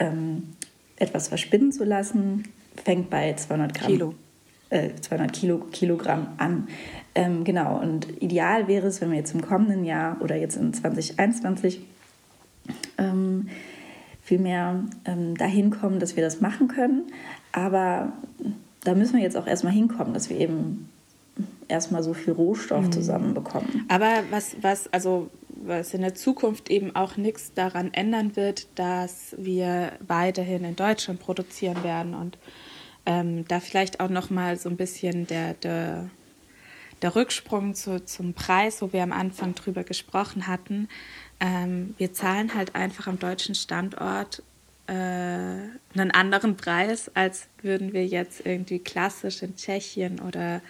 ähm, 0.00 0.54
etwas 0.96 1.28
verspinnen 1.28 1.70
zu 1.70 1.84
lassen, 1.84 2.44
fängt 2.84 3.10
bei 3.10 3.34
200 3.34 3.74
Gramm. 3.74 3.86
Kilo. 3.86 4.14
Äh, 4.70 4.90
200 5.00 5.32
Kilo, 5.32 5.58
Kilogramm 5.72 6.28
an. 6.38 6.68
Ähm, 7.14 7.44
genau, 7.44 7.78
und 7.78 8.22
ideal 8.22 8.66
wäre 8.66 8.86
es, 8.86 9.00
wenn 9.00 9.10
wir 9.10 9.18
jetzt 9.18 9.34
im 9.34 9.42
kommenden 9.42 9.84
Jahr 9.84 10.16
oder 10.20 10.36
jetzt 10.36 10.56
in 10.56 10.72
2021 10.72 11.82
ähm, 12.98 13.48
viel 14.22 14.38
mehr 14.38 14.82
ähm, 15.04 15.36
dahin 15.36 15.70
kommen, 15.70 16.00
dass 16.00 16.16
wir 16.16 16.24
das 16.24 16.40
machen 16.40 16.68
können. 16.68 17.04
Aber 17.52 18.12
da 18.82 18.94
müssen 18.94 19.16
wir 19.16 19.22
jetzt 19.22 19.36
auch 19.36 19.46
erstmal 19.46 19.72
hinkommen, 19.72 20.14
dass 20.14 20.30
wir 20.30 20.38
eben 20.40 20.88
erstmal 21.68 22.02
so 22.02 22.14
viel 22.14 22.32
Rohstoff 22.32 22.86
mhm. 22.86 22.92
zusammenbekommen. 22.92 23.84
Aber 23.88 24.22
was, 24.30 24.56
was, 24.60 24.92
also 24.92 25.30
was 25.48 25.94
in 25.94 26.02
der 26.02 26.14
Zukunft 26.14 26.70
eben 26.70 26.94
auch 26.94 27.16
nichts 27.16 27.52
daran 27.54 27.92
ändern 27.92 28.36
wird, 28.36 28.66
dass 28.74 29.34
wir 29.38 29.92
weiterhin 30.06 30.64
in 30.64 30.76
Deutschland 30.76 31.20
produzieren 31.20 31.82
werden 31.84 32.14
und 32.14 32.38
ähm, 33.06 33.46
da 33.48 33.60
vielleicht 33.60 34.00
auch 34.00 34.08
noch 34.08 34.30
mal 34.30 34.56
so 34.56 34.68
ein 34.68 34.76
bisschen 34.76 35.26
der, 35.26 35.54
der 35.54 36.10
der 37.02 37.14
Rücksprung 37.14 37.74
zu, 37.74 38.02
zum 38.04 38.32
Preis, 38.32 38.80
wo 38.80 38.94
wir 38.94 39.02
am 39.02 39.12
Anfang 39.12 39.54
drüber 39.54 39.84
gesprochen 39.84 40.46
hatten. 40.46 40.88
Ähm, 41.38 41.94
wir 41.98 42.14
zahlen 42.14 42.54
halt 42.54 42.74
einfach 42.74 43.06
am 43.06 43.18
deutschen 43.18 43.54
Standort 43.54 44.42
äh, 44.86 44.92
einen 44.92 46.10
anderen 46.12 46.56
Preis, 46.56 47.10
als 47.14 47.48
würden 47.60 47.92
wir 47.92 48.06
jetzt 48.06 48.46
irgendwie 48.46 48.78
klassisch 48.78 49.42
in 49.42 49.54
Tschechien 49.54 50.18
oder 50.18 50.62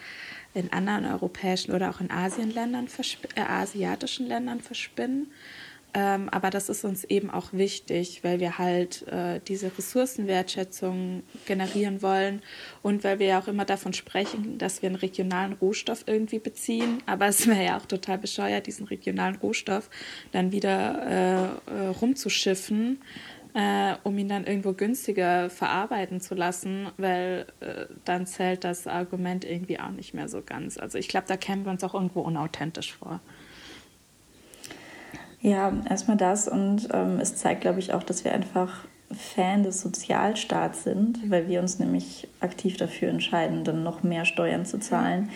in 0.55 0.73
anderen 0.73 1.07
europäischen 1.07 1.73
oder 1.73 1.91
auch 1.91 2.01
in 2.01 2.11
Asienländern, 2.11 2.89
äh, 3.37 3.41
asiatischen 3.41 4.27
Ländern 4.27 4.61
verspinnen. 4.61 5.31
Ähm, 5.97 6.29
aber 6.29 6.51
das 6.51 6.69
ist 6.69 6.85
uns 6.85 7.05
eben 7.05 7.31
auch 7.31 7.53
wichtig, 7.53 8.25
weil 8.25 8.41
wir 8.41 8.59
halt 8.59 9.07
äh, 9.07 9.41
diese 9.47 9.71
Ressourcenwertschätzung 9.79 11.23
generieren 11.47 12.03
wollen 12.03 12.43
und 12.83 13.05
weil 13.05 13.21
wir 13.21 13.29
ja 13.29 13.39
auch 13.41 13.47
immer 13.47 13.65
davon 13.65 13.93
sprechen, 13.93 14.59
dass 14.59 14.83
wir 14.83 14.89
einen 14.89 14.97
regionalen 14.97 15.53
Rohstoff 15.53 16.03
irgendwie 16.07 16.41
beziehen. 16.41 16.99
Aber 17.07 17.27
es 17.29 17.47
wäre 17.47 17.65
ja 17.65 17.79
auch 17.79 17.87
total 17.87 18.19
bescheuert, 18.19 18.67
diesen 18.67 18.87
regionalen 18.87 19.37
Rohstoff 19.37 19.89
dann 20.33 20.51
wieder 20.51 21.61
äh, 21.69 21.73
äh, 21.73 21.87
rumzuschiffen, 21.87 23.01
äh, 23.55 23.95
um 24.03 24.19
ihn 24.19 24.29
dann 24.29 24.47
irgendwo 24.47 24.73
günstiger 24.73 25.49
verarbeiten 25.49 26.21
zu 26.21 26.35
lassen, 26.35 26.89
weil 26.97 27.47
äh, 27.61 27.87
dann 28.05 28.27
zählt 28.27 28.65
das 28.65 28.89
Argument 28.89 29.45
irgendwie 29.45 29.79
auch 29.79 29.91
nicht 29.91 30.13
mehr 30.13 30.29
so 30.29 30.43
ganz. 30.45 30.77
Also 30.77 30.99
ich 30.99 31.07
glaube, 31.07 31.29
da 31.29 31.37
kämen 31.37 31.65
wir 31.65 31.71
uns 31.71 31.85
auch 31.85 31.95
irgendwo 31.95 32.23
unauthentisch 32.23 32.95
vor. 32.95 33.21
Ja, 35.45 35.75
erstmal 35.91 36.17
das 36.17 36.49
und 36.49 36.89
ähm, 36.95 37.21
es 37.21 37.37
zeigt, 37.37 37.61
glaube 37.61 37.79
ich, 37.79 37.93
auch, 37.93 38.03
dass 38.03 38.25
wir 38.25 38.33
einfach 38.33 38.87
Fan 39.13 39.63
des 39.63 39.83
Sozialstaats 39.83 40.85
sind, 40.85 41.31
weil 41.31 41.49
wir 41.49 41.61
uns 41.61 41.79
nämlich 41.79 42.27
aktiv 42.41 42.79
dafür 42.79 43.11
entscheiden, 43.11 43.63
dann 43.63 43.83
noch 43.83 44.03
mehr 44.03 44.25
Steuern 44.25 44.65
zu 44.65 44.81
zahlen 44.81 45.29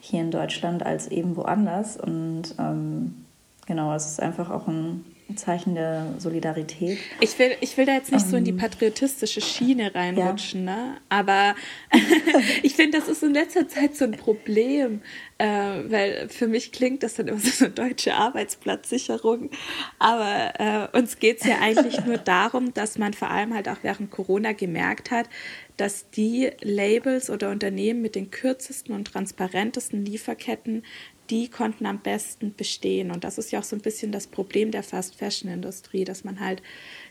hier 0.00 0.20
in 0.20 0.30
Deutschland 0.30 0.84
als 0.84 1.08
eben 1.08 1.34
woanders. 1.34 1.96
Und 1.96 2.54
ähm, 2.58 3.24
genau, 3.64 3.94
es 3.94 4.04
ist 4.04 4.20
einfach 4.20 4.50
auch 4.50 4.68
ein 4.68 5.06
ein 5.28 5.38
Zeichen 5.38 5.74
der 5.74 6.14
Solidarität. 6.18 6.98
Ich 7.20 7.38
will, 7.38 7.56
ich 7.60 7.76
will 7.78 7.86
da 7.86 7.94
jetzt 7.94 8.12
nicht 8.12 8.24
ähm, 8.24 8.30
so 8.30 8.36
in 8.36 8.44
die 8.44 8.50
ähm, 8.50 8.58
patriotistische 8.58 9.40
Schiene 9.40 9.94
reinrutschen, 9.94 10.66
ja. 10.66 10.76
ne? 10.76 10.96
aber 11.08 11.54
ich 12.62 12.74
finde, 12.74 12.98
das 12.98 13.08
ist 13.08 13.22
in 13.22 13.32
letzter 13.32 13.66
Zeit 13.66 13.96
so 13.96 14.04
ein 14.04 14.12
Problem, 14.12 15.00
äh, 15.38 15.46
weil 15.46 16.28
für 16.28 16.46
mich 16.46 16.72
klingt 16.72 17.02
das 17.02 17.14
dann 17.14 17.28
immer 17.28 17.38
so 17.38 17.64
eine 17.64 17.74
deutsche 17.74 18.14
Arbeitsplatzsicherung, 18.14 19.50
aber 19.98 20.90
äh, 20.92 20.98
uns 20.98 21.18
geht 21.18 21.40
es 21.40 21.46
ja 21.46 21.58
eigentlich 21.60 22.04
nur 22.04 22.18
darum, 22.24 22.74
dass 22.74 22.98
man 22.98 23.14
vor 23.14 23.30
allem 23.30 23.54
halt 23.54 23.68
auch 23.70 23.78
während 23.80 24.10
Corona 24.10 24.52
gemerkt 24.52 25.10
hat, 25.10 25.30
dass 25.76 26.10
die 26.10 26.50
Labels 26.60 27.30
oder 27.30 27.50
Unternehmen 27.50 28.00
mit 28.00 28.14
den 28.14 28.30
kürzesten 28.30 28.94
und 28.94 29.06
transparentesten 29.06 30.04
Lieferketten 30.04 30.84
die 31.30 31.48
konnten 31.48 31.86
am 31.86 32.00
besten 32.00 32.54
bestehen. 32.54 33.10
Und 33.10 33.24
das 33.24 33.38
ist 33.38 33.50
ja 33.50 33.60
auch 33.60 33.64
so 33.64 33.76
ein 33.76 33.82
bisschen 33.82 34.12
das 34.12 34.26
Problem 34.26 34.70
der 34.70 34.82
Fast-Fashion-Industrie, 34.82 36.04
dass 36.04 36.24
man 36.24 36.40
halt 36.40 36.62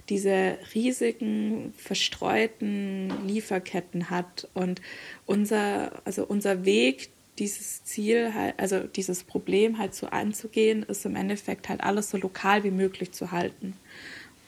diese 0.09 0.57
riesigen, 0.75 1.73
verstreuten 1.77 3.11
Lieferketten 3.27 4.09
hat. 4.09 4.47
Und 4.53 4.81
unser, 5.25 6.01
also 6.05 6.25
unser 6.25 6.65
Weg, 6.65 7.09
dieses 7.39 7.83
Ziel, 7.83 8.33
halt, 8.33 8.55
also 8.59 8.81
dieses 8.81 9.23
Problem 9.23 9.79
halt 9.79 9.95
so 9.95 10.07
anzugehen, 10.07 10.83
ist 10.83 11.05
im 11.05 11.15
Endeffekt 11.15 11.69
halt 11.69 11.81
alles 11.81 12.09
so 12.09 12.17
lokal 12.17 12.63
wie 12.63 12.71
möglich 12.71 13.11
zu 13.11 13.31
halten. 13.31 13.73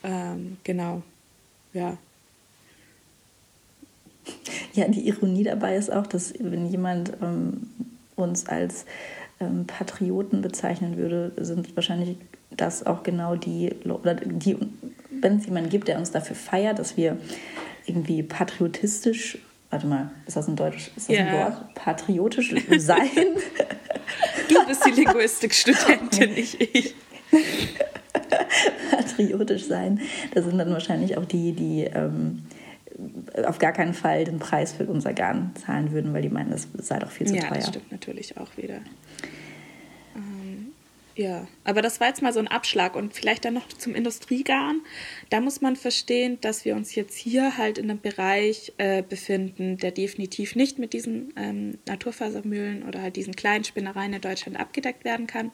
Ähm, 0.04 0.58
genau, 0.64 1.02
ja. 1.74 1.98
Ja, 4.74 4.88
die 4.88 5.08
Ironie 5.08 5.44
dabei 5.44 5.76
ist 5.76 5.92
auch, 5.92 6.08
dass 6.08 6.34
wenn 6.40 6.70
jemand 6.70 7.14
ähm, 7.22 7.70
uns 8.16 8.48
als 8.48 8.86
ähm, 9.46 9.66
Patrioten 9.68 10.42
bezeichnen 10.42 10.98
würde, 10.98 11.32
sind 11.38 11.76
wahrscheinlich 11.76 12.18
das 12.52 12.86
auch 12.86 13.04
genau 13.04 13.36
die, 13.36 13.74
oder 13.86 14.16
die, 14.16 14.58
wenn 15.10 15.38
es 15.38 15.46
jemanden 15.46 15.70
gibt, 15.70 15.88
der 15.88 15.98
uns 15.98 16.12
dafür 16.12 16.36
feiert, 16.36 16.80
dass 16.80 16.98
wir 16.98 17.18
irgendwie 17.86 18.24
patriotistisch, 18.24 19.38
warte 19.70 19.88
mal, 19.88 20.12
ist 20.26 20.38
das 20.38 20.48
ein 20.48 20.56
Deutsch, 20.56 20.92
ist 20.96 21.10
das 21.10 21.16
yeah. 21.16 21.28
ein 21.28 21.34
Wort? 21.34 21.74
Patriotisch 21.76 22.54
sein? 22.78 23.10
Du 24.48 24.64
bist 24.68 24.86
die 24.86 24.92
Linguistikstudentin, 24.92 26.36
nicht 26.36 26.62
ich. 26.62 26.94
Patriotisch 28.92 29.66
sein, 29.66 30.00
das 30.36 30.46
sind 30.46 30.60
dann 30.60 30.72
wahrscheinlich 30.72 31.18
auch 31.18 31.26
die, 31.26 31.54
die 31.54 31.86
ähm, 31.86 32.44
auf 33.44 33.60
gar 33.60 33.74
keinen 33.74 33.94
Fall 33.94 34.26
den 34.26 34.40
Preis 34.40 34.74
für 34.74 34.86
unser 34.86 35.14
Garn 35.14 35.52
zahlen 35.56 35.92
würden, 35.92 36.14
weil 36.14 36.22
die 36.22 36.30
meinen, 36.30 36.52
das 36.52 36.68
sei 36.78 37.00
doch 37.00 37.12
viel 37.12 37.28
zu 37.28 37.36
ja, 37.36 37.42
teuer. 37.42 37.52
Ja, 37.52 37.58
das 37.58 37.68
stimmt 37.70 37.92
natürlich 37.92 38.38
auch 38.38 38.56
wieder. 38.58 38.80
Ähm, 40.16 40.72
ja, 41.16 41.48
aber 41.64 41.82
das 41.82 42.00
war 42.00 42.08
jetzt 42.08 42.22
mal 42.22 42.34
so 42.34 42.40
ein 42.40 42.48
Abschlag 42.48 42.96
und 42.96 43.14
vielleicht 43.14 43.46
dann 43.46 43.54
noch 43.54 43.68
zum 43.68 43.96
Industriegarn. 43.96 44.82
Da 45.30 45.42
muss 45.42 45.62
man 45.62 45.76
verstehen, 45.76 46.40
dass 46.42 46.66
wir 46.66 46.76
uns 46.76 46.96
jetzt 46.96 47.16
hier 47.16 47.58
halt 47.58 47.78
in 47.78 47.90
einem 47.90 48.02
Bereich 48.02 48.74
äh, 48.78 49.02
befinden, 49.02 49.78
der 49.78 49.92
definitiv 49.92 50.56
nicht 50.56 50.80
mit 50.80 50.94
diesen 50.94 51.34
ähm, 51.36 51.78
Naturfasermühlen 51.88 52.84
oder 52.84 53.02
halt 53.02 53.16
diesen 53.16 53.36
kleinen 53.36 53.64
Spinnereien 53.64 54.14
in 54.14 54.22
Deutschland 54.22 54.60
abgedeckt 54.60 55.04
werden 55.06 55.28
kann 55.28 55.52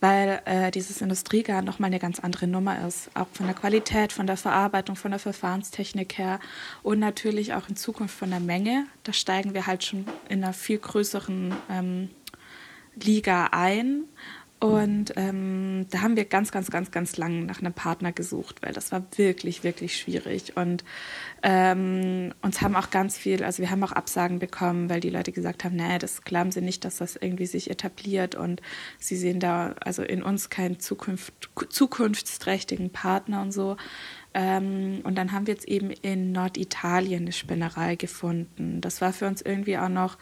weil 0.00 0.40
äh, 0.46 0.70
dieses 0.70 1.00
Industriegarn 1.00 1.64
nochmal 1.64 1.88
eine 1.88 1.98
ganz 1.98 2.20
andere 2.20 2.46
Nummer 2.46 2.86
ist. 2.86 3.10
Auch 3.14 3.26
von 3.32 3.46
der 3.46 3.54
Qualität, 3.54 4.12
von 4.12 4.26
der 4.26 4.36
Verarbeitung, 4.36 4.96
von 4.96 5.10
der 5.10 5.20
Verfahrenstechnik 5.20 6.18
her 6.18 6.40
und 6.82 6.98
natürlich 6.98 7.54
auch 7.54 7.68
in 7.68 7.76
Zukunft 7.76 8.16
von 8.16 8.30
der 8.30 8.40
Menge. 8.40 8.86
Da 9.04 9.12
steigen 9.12 9.54
wir 9.54 9.66
halt 9.66 9.84
schon 9.84 10.06
in 10.28 10.42
einer 10.42 10.52
viel 10.54 10.78
größeren 10.78 11.54
ähm, 11.70 12.10
Liga 12.96 13.48
ein. 13.52 14.04
Und 14.60 15.14
ähm, 15.16 15.86
da 15.90 16.02
haben 16.02 16.16
wir 16.16 16.26
ganz, 16.26 16.52
ganz, 16.52 16.70
ganz, 16.70 16.90
ganz 16.90 17.16
lang 17.16 17.46
nach 17.46 17.60
einem 17.60 17.72
Partner 17.72 18.12
gesucht, 18.12 18.62
weil 18.62 18.74
das 18.74 18.92
war 18.92 19.02
wirklich, 19.16 19.64
wirklich 19.64 19.96
schwierig. 19.96 20.54
Und 20.54 20.84
ähm, 21.42 22.34
uns 22.42 22.60
haben 22.60 22.76
auch 22.76 22.90
ganz 22.90 23.16
viel, 23.16 23.42
also 23.42 23.62
wir 23.62 23.70
haben 23.70 23.82
auch 23.82 23.92
Absagen 23.92 24.38
bekommen, 24.38 24.90
weil 24.90 25.00
die 25.00 25.08
Leute 25.08 25.32
gesagt 25.32 25.64
haben, 25.64 25.76
nee, 25.76 25.98
das 25.98 26.24
glauben 26.24 26.52
sie 26.52 26.60
nicht, 26.60 26.84
dass 26.84 26.98
das 26.98 27.16
irgendwie 27.16 27.46
sich 27.46 27.70
etabliert 27.70 28.34
und 28.34 28.60
sie 28.98 29.16
sehen 29.16 29.40
da 29.40 29.76
also 29.80 30.02
in 30.02 30.22
uns 30.22 30.50
keinen 30.50 30.78
Zukunft, 30.78 31.48
zukunftsträchtigen 31.70 32.90
Partner 32.90 33.40
und 33.40 33.52
so. 33.52 33.78
Ähm, 34.34 35.00
und 35.04 35.16
dann 35.16 35.32
haben 35.32 35.46
wir 35.46 35.54
jetzt 35.54 35.68
eben 35.68 35.88
in 35.90 36.32
Norditalien 36.32 37.22
eine 37.22 37.32
Spinnerei 37.32 37.96
gefunden. 37.96 38.82
Das 38.82 39.00
war 39.00 39.14
für 39.14 39.26
uns 39.26 39.40
irgendwie 39.40 39.78
auch 39.78 39.88
noch 39.88 40.18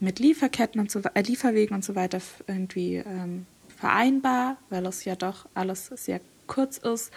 mit 0.00 0.18
Lieferketten 0.18 0.80
und 0.80 0.90
so 0.90 1.00
äh, 1.00 1.20
Lieferwegen 1.20 1.76
und 1.76 1.84
so 1.84 1.94
weiter 1.94 2.20
irgendwie 2.46 2.96
ähm, 2.96 3.46
vereinbar, 3.82 4.58
weil 4.70 4.86
es 4.86 5.04
ja 5.04 5.16
doch 5.16 5.46
alles 5.54 5.86
sehr 5.86 6.20
kurz 6.46 6.78
ist 6.78 7.12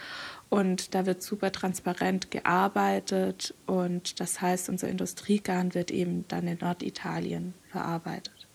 und 0.50 0.96
da 0.96 1.06
wird 1.06 1.22
super 1.22 1.52
transparent 1.52 2.32
gearbeitet 2.32 3.54
und 3.66 4.18
das 4.18 4.40
heißt, 4.40 4.68
unser 4.68 4.88
Industriegarn 4.88 5.74
wird 5.74 5.92
eben 5.92 6.24
dann 6.26 6.48
in 6.48 6.58
Norditalien 6.58 7.54
verarbeitet. 7.70 8.48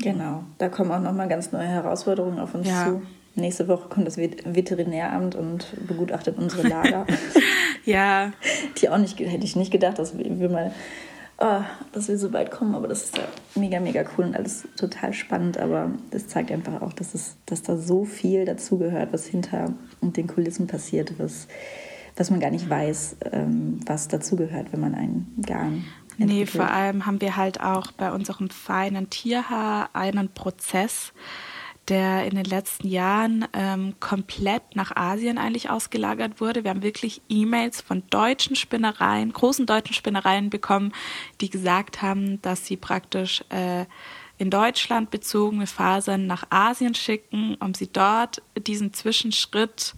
Genau, 0.00 0.42
da 0.58 0.68
kommen 0.68 0.90
auch 0.90 1.00
nochmal 1.00 1.28
ganz 1.28 1.52
neue 1.52 1.68
Herausforderungen 1.68 2.40
auf 2.40 2.52
uns 2.56 2.66
ja. 2.66 2.84
zu. 2.84 3.02
Nächste 3.36 3.68
Woche 3.68 3.88
kommt 3.88 4.08
das 4.08 4.16
Veterinäramt 4.16 5.36
und 5.36 5.66
begutachtet 5.86 6.38
unsere 6.38 6.66
Lager. 6.68 7.06
ja. 7.84 8.32
Die 8.78 8.88
auch 8.88 8.98
nicht, 8.98 9.20
hätte 9.20 9.44
ich 9.44 9.54
nicht 9.54 9.70
gedacht, 9.70 10.00
dass 10.00 10.18
wir 10.18 10.48
mal 10.48 10.72
oh, 11.38 11.60
dass 11.92 12.08
wir 12.08 12.18
so 12.18 12.32
weit 12.32 12.50
kommen. 12.50 12.74
Aber 12.74 12.88
das 12.88 13.04
ist 13.04 13.16
ja 13.16 13.24
mega, 13.54 13.80
mega 13.80 14.04
cool 14.16 14.24
und 14.26 14.36
alles 14.36 14.66
total 14.76 15.12
spannend. 15.12 15.58
Aber 15.58 15.90
das 16.10 16.28
zeigt 16.28 16.50
einfach 16.50 16.82
auch, 16.82 16.92
dass, 16.92 17.14
es, 17.14 17.36
dass 17.46 17.62
da 17.62 17.76
so 17.76 18.04
viel 18.04 18.44
dazugehört, 18.44 19.12
was 19.12 19.26
hinter 19.26 19.72
den 20.00 20.26
Kulissen 20.26 20.66
passiert, 20.66 21.18
was, 21.18 21.48
was 22.16 22.30
man 22.30 22.40
gar 22.40 22.50
nicht 22.50 22.68
weiß, 22.68 23.16
ähm, 23.32 23.80
was 23.86 24.08
dazugehört, 24.08 24.72
wenn 24.72 24.80
man 24.80 24.94
ein 24.94 25.26
Garn. 25.44 25.84
Nee, 26.18 26.46
vor 26.46 26.70
allem 26.70 27.04
haben 27.04 27.20
wir 27.20 27.36
halt 27.36 27.60
auch 27.60 27.92
bei 27.92 28.10
unserem 28.10 28.48
feinen 28.48 29.10
Tierhaar 29.10 29.90
einen 29.92 30.30
Prozess, 30.32 31.12
der 31.88 32.26
in 32.26 32.34
den 32.34 32.44
letzten 32.44 32.88
Jahren 32.88 33.46
ähm, 33.52 33.94
komplett 34.00 34.74
nach 34.74 34.96
Asien 34.96 35.38
eigentlich 35.38 35.70
ausgelagert 35.70 36.40
wurde. 36.40 36.64
Wir 36.64 36.70
haben 36.70 36.82
wirklich 36.82 37.22
E-Mails 37.28 37.80
von 37.80 38.02
deutschen 38.10 38.56
Spinnereien, 38.56 39.32
großen 39.32 39.66
deutschen 39.66 39.94
Spinnereien 39.94 40.50
bekommen, 40.50 40.92
die 41.40 41.50
gesagt 41.50 42.02
haben, 42.02 42.42
dass 42.42 42.66
sie 42.66 42.76
praktisch 42.76 43.44
äh, 43.50 43.84
in 44.38 44.50
Deutschland 44.50 45.10
bezogene 45.10 45.66
Fasern 45.66 46.26
nach 46.26 46.44
Asien 46.50 46.94
schicken, 46.94 47.56
um 47.60 47.74
sie 47.74 47.90
dort 47.90 48.42
diesen 48.58 48.92
Zwischenschritt 48.92 49.94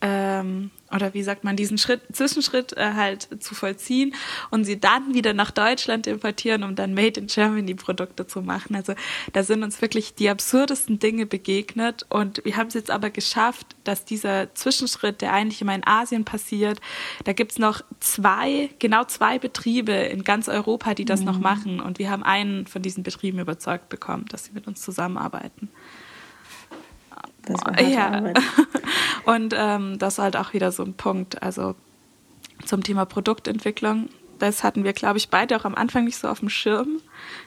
ähm, 0.00 0.70
oder 0.94 1.14
wie 1.14 1.22
sagt 1.22 1.44
man, 1.44 1.56
diesen 1.56 1.78
Schritt, 1.78 2.00
Zwischenschritt 2.12 2.76
äh, 2.76 2.92
halt 2.94 3.42
zu 3.42 3.54
vollziehen 3.54 4.14
und 4.50 4.64
sie 4.64 4.80
dann 4.80 5.14
wieder 5.14 5.34
nach 5.34 5.50
Deutschland 5.50 6.06
importieren, 6.06 6.62
um 6.62 6.74
dann 6.74 6.94
Made 6.94 7.20
in 7.20 7.26
Germany 7.26 7.74
Produkte 7.74 8.26
zu 8.26 8.42
machen. 8.42 8.74
Also 8.74 8.94
da 9.32 9.42
sind 9.42 9.62
uns 9.62 9.80
wirklich 9.82 10.14
die 10.14 10.28
absurdesten 10.28 10.98
Dinge 10.98 11.26
begegnet 11.26 12.06
und 12.08 12.44
wir 12.44 12.56
haben 12.56 12.68
es 12.68 12.74
jetzt 12.74 12.90
aber 12.90 13.10
geschafft, 13.10 13.76
dass 13.84 14.04
dieser 14.04 14.54
Zwischenschritt, 14.54 15.20
der 15.20 15.32
eigentlich 15.32 15.60
immer 15.60 15.74
in 15.74 15.86
Asien 15.86 16.24
passiert, 16.24 16.80
da 17.24 17.32
gibt 17.32 17.52
es 17.52 17.58
noch 17.58 17.82
zwei, 18.00 18.70
genau 18.78 19.04
zwei 19.04 19.38
Betriebe 19.38 19.92
in 19.92 20.24
ganz 20.24 20.48
Europa, 20.48 20.94
die 20.94 21.04
das 21.04 21.20
mhm. 21.20 21.26
noch 21.26 21.38
machen 21.38 21.80
und 21.80 21.98
wir 21.98 22.10
haben 22.10 22.22
einen 22.22 22.66
von 22.66 22.82
diesen 22.82 23.02
Betrieben 23.02 23.38
überzeugt 23.38 23.88
bekommen, 23.88 24.26
dass 24.30 24.46
sie 24.46 24.52
mit 24.52 24.66
uns 24.66 24.80
zusammenarbeiten. 24.80 25.70
Das 27.48 27.64
war 27.64 27.80
ja. 27.80 28.10
Arbeit. 28.10 28.38
Und 29.24 29.54
ähm, 29.56 29.98
das 29.98 30.14
ist 30.14 30.18
halt 30.18 30.36
auch 30.36 30.52
wieder 30.52 30.72
so 30.72 30.82
ein 30.82 30.94
Punkt. 30.94 31.42
Also 31.42 31.74
zum 32.64 32.82
Thema 32.82 33.04
Produktentwicklung. 33.04 34.08
Das 34.38 34.62
hatten 34.62 34.84
wir, 34.84 34.92
glaube 34.92 35.18
ich, 35.18 35.30
beide 35.30 35.56
auch 35.56 35.64
am 35.64 35.74
Anfang 35.74 36.04
nicht 36.04 36.16
so 36.16 36.28
auf 36.28 36.38
dem 36.40 36.48
Schirm, 36.48 37.00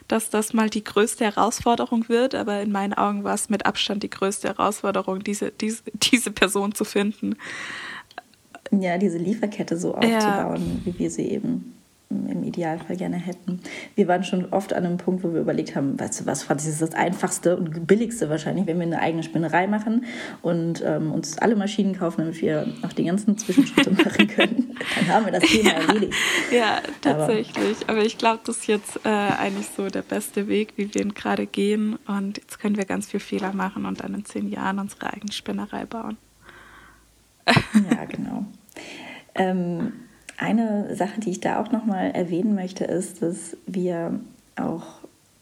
dass 0.08 0.28
das 0.28 0.52
mal 0.52 0.68
die 0.68 0.84
größte 0.84 1.24
Herausforderung 1.24 2.08
wird. 2.08 2.34
Aber 2.34 2.60
in 2.60 2.70
meinen 2.70 2.92
Augen 2.92 3.24
war 3.24 3.34
es 3.34 3.48
mit 3.48 3.64
Abstand 3.64 4.02
die 4.02 4.10
größte 4.10 4.48
Herausforderung, 4.48 5.24
diese, 5.24 5.50
diese, 5.50 5.82
diese 5.94 6.30
Person 6.30 6.74
zu 6.74 6.84
finden. 6.84 7.36
Ja, 8.70 8.98
diese 8.98 9.18
Lieferkette 9.18 9.76
so 9.76 9.94
aufzubauen, 9.94 10.82
ja. 10.84 10.92
wie 10.92 10.98
wir 10.98 11.10
sie 11.10 11.28
eben 11.28 11.71
im 12.28 12.42
Idealfall 12.44 12.96
gerne 12.96 13.16
hätten. 13.16 13.60
Wir 13.94 14.08
waren 14.08 14.24
schon 14.24 14.52
oft 14.52 14.72
an 14.72 14.84
einem 14.84 14.96
Punkt, 14.96 15.24
wo 15.24 15.32
wir 15.32 15.40
überlegt 15.40 15.74
haben, 15.76 15.98
weißt 15.98 16.20
du 16.20 16.26
was, 16.26 16.42
Franz, 16.42 16.64
das 16.64 16.74
ist 16.74 16.82
das 16.82 16.94
einfachste 16.94 17.56
und 17.56 17.86
billigste 17.86 18.28
wahrscheinlich, 18.30 18.66
wenn 18.66 18.78
wir 18.78 18.86
eine 18.86 19.00
eigene 19.00 19.22
Spinnerei 19.22 19.66
machen 19.66 20.04
und 20.42 20.82
ähm, 20.84 21.12
uns 21.12 21.38
alle 21.38 21.56
Maschinen 21.56 21.96
kaufen, 21.96 22.22
damit 22.22 22.40
wir 22.40 22.66
auch 22.82 22.92
die 22.92 23.04
ganzen 23.04 23.38
Zwischenschritte 23.38 23.90
machen 24.04 24.28
können. 24.28 24.76
Dann 24.96 25.08
haben 25.08 25.24
wir 25.26 25.32
das 25.32 25.44
Thema 25.44 25.70
ja, 25.70 25.74
erledigt. 25.76 26.14
Ja, 26.52 26.80
tatsächlich. 27.00 27.76
Aber, 27.82 27.98
Aber 27.98 28.04
ich 28.04 28.18
glaube, 28.18 28.40
das 28.44 28.58
ist 28.58 28.66
jetzt 28.66 29.00
äh, 29.04 29.08
eigentlich 29.08 29.68
so 29.76 29.88
der 29.88 30.02
beste 30.02 30.48
Weg, 30.48 30.74
wie 30.76 30.92
wir 30.94 31.02
ihn 31.02 31.14
gerade 31.14 31.46
gehen. 31.46 31.98
Und 32.06 32.38
jetzt 32.38 32.58
können 32.58 32.76
wir 32.76 32.84
ganz 32.84 33.08
viel 33.08 33.20
Fehler 33.20 33.52
machen 33.52 33.86
und 33.86 34.02
dann 34.02 34.14
in 34.14 34.24
zehn 34.24 34.48
Jahren 34.48 34.78
unsere 34.78 35.12
eigene 35.12 35.32
Spinnerei 35.32 35.84
bauen. 35.86 36.16
ja, 37.46 38.04
genau. 38.04 38.46
Ähm, 39.34 39.92
eine 40.42 40.94
Sache, 40.96 41.20
die 41.20 41.30
ich 41.30 41.40
da 41.40 41.60
auch 41.60 41.70
nochmal 41.70 42.10
erwähnen 42.10 42.54
möchte, 42.54 42.84
ist, 42.84 43.22
dass 43.22 43.56
wir 43.66 44.20
auch 44.56 44.82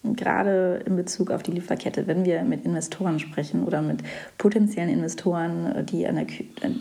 gerade 0.05 0.83
in 0.87 0.97
Bezug 0.97 1.31
auf 1.31 1.43
die 1.43 1.51
Lieferkette, 1.51 2.07
wenn 2.07 2.25
wir 2.25 2.43
mit 2.43 2.65
Investoren 2.65 3.19
sprechen 3.19 3.65
oder 3.65 3.83
mit 3.83 4.01
potenziellen 4.39 4.91
Investoren, 4.91 5.87
die, 5.87 6.07
an 6.07 6.27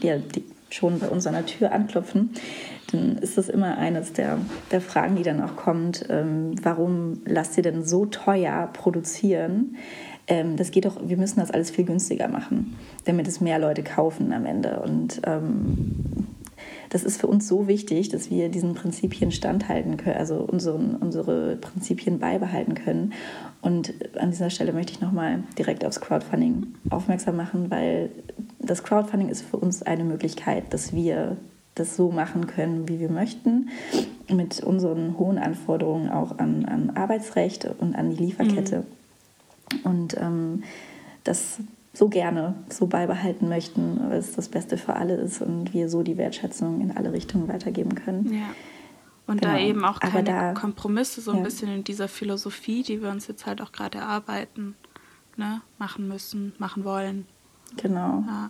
der, 0.01 0.19
die, 0.19 0.41
die 0.41 0.43
schon 0.69 0.99
bei 0.99 1.09
uns 1.09 1.27
an 1.27 1.33
der 1.33 1.45
Tür 1.45 1.71
anklopfen, 1.71 2.31
dann 2.91 3.17
ist 3.17 3.37
das 3.37 3.49
immer 3.49 3.77
eines 3.77 4.13
der, 4.13 4.37
der 4.71 4.81
Fragen, 4.81 5.15
die 5.15 5.23
dann 5.23 5.41
auch 5.41 5.55
kommt, 5.55 6.05
ähm, 6.09 6.53
warum 6.61 7.21
lasst 7.25 7.57
ihr 7.57 7.63
denn 7.63 7.83
so 7.83 8.05
teuer 8.05 8.69
produzieren? 8.73 9.77
Ähm, 10.27 10.57
das 10.57 10.71
geht 10.71 10.85
doch, 10.85 10.97
wir 11.03 11.17
müssen 11.17 11.39
das 11.39 11.51
alles 11.51 11.71
viel 11.71 11.85
günstiger 11.85 12.27
machen, 12.27 12.75
damit 13.05 13.27
es 13.27 13.41
mehr 13.41 13.59
Leute 13.59 13.83
kaufen 13.83 14.31
am 14.33 14.45
Ende. 14.45 14.79
Und 14.79 15.21
ähm, 15.25 16.18
das 16.89 17.03
ist 17.03 17.19
für 17.19 17.27
uns 17.27 17.47
so 17.47 17.67
wichtig, 17.67 18.09
dass 18.09 18.29
wir 18.29 18.49
diesen 18.49 18.73
Prinzipien 18.73 19.31
standhalten 19.31 19.97
können, 19.97 20.17
also 20.17 20.37
unseren, 20.37 20.95
unsere 20.95 21.55
Prinzipien 21.55 22.19
beibehalten 22.19 22.73
können. 22.73 23.13
Und 23.61 23.93
an 24.17 24.31
dieser 24.31 24.49
Stelle 24.49 24.73
möchte 24.73 24.93
ich 24.93 25.01
nochmal 25.01 25.43
direkt 25.57 25.85
aufs 25.85 26.01
Crowdfunding 26.01 26.67
aufmerksam 26.89 27.35
machen, 27.35 27.69
weil 27.69 28.09
das 28.59 28.83
Crowdfunding 28.83 29.29
ist 29.29 29.43
für 29.43 29.57
uns 29.57 29.83
eine 29.83 30.03
Möglichkeit, 30.03 30.73
dass 30.73 30.93
wir 30.93 31.37
das 31.75 31.95
so 31.95 32.11
machen 32.11 32.47
können, 32.47 32.89
wie 32.89 32.99
wir 32.99 33.09
möchten, 33.09 33.69
mit 34.27 34.61
unseren 34.61 35.17
hohen 35.17 35.37
Anforderungen 35.37 36.09
auch 36.09 36.37
an, 36.39 36.65
an 36.65 36.91
Arbeitsrecht 36.91 37.69
und 37.79 37.95
an 37.95 38.09
die 38.09 38.23
Lieferkette. 38.23 38.79
Mhm. 38.79 39.79
Und 39.83 40.17
ähm, 40.17 40.63
das 41.23 41.59
so 41.93 42.07
gerne 42.07 42.55
so 42.69 42.87
beibehalten 42.87 43.49
möchten, 43.49 43.99
weil 44.09 44.19
es 44.19 44.35
das 44.35 44.49
Beste 44.49 44.77
für 44.77 44.95
alle 44.95 45.15
ist 45.15 45.41
und 45.41 45.73
wir 45.73 45.89
so 45.89 46.03
die 46.03 46.17
Wertschätzung 46.17 46.81
in 46.81 46.95
alle 46.95 47.11
Richtungen 47.13 47.47
weitergeben 47.47 47.95
können. 47.95 48.33
Ja. 48.33 48.49
Und 49.27 49.41
genau. 49.41 49.53
da 49.53 49.59
eben 49.59 49.85
auch 49.85 49.99
keine 49.99 50.23
da, 50.23 50.53
Kompromisse 50.53 51.21
so 51.21 51.31
ein 51.31 51.37
ja. 51.37 51.43
bisschen 51.43 51.69
in 51.69 51.83
dieser 51.83 52.07
Philosophie, 52.07 52.83
die 52.83 53.01
wir 53.01 53.09
uns 53.09 53.27
jetzt 53.27 53.45
halt 53.45 53.61
auch 53.61 53.71
gerade 53.71 53.99
erarbeiten, 53.99 54.75
ne, 55.37 55.61
machen 55.77 56.07
müssen, 56.07 56.53
machen 56.57 56.83
wollen. 56.83 57.27
Genau. 57.77 58.23
Ja. 58.27 58.49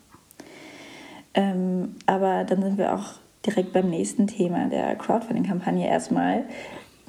Ähm, 1.33 1.95
aber 2.05 2.45
dann 2.45 2.61
sind 2.61 2.77
wir 2.77 2.93
auch 2.95 3.15
direkt 3.45 3.73
beim 3.73 3.89
nächsten 3.89 4.27
Thema 4.27 4.67
der 4.67 4.95
Crowdfunding-Kampagne 4.95 5.87
erstmal 5.87 6.45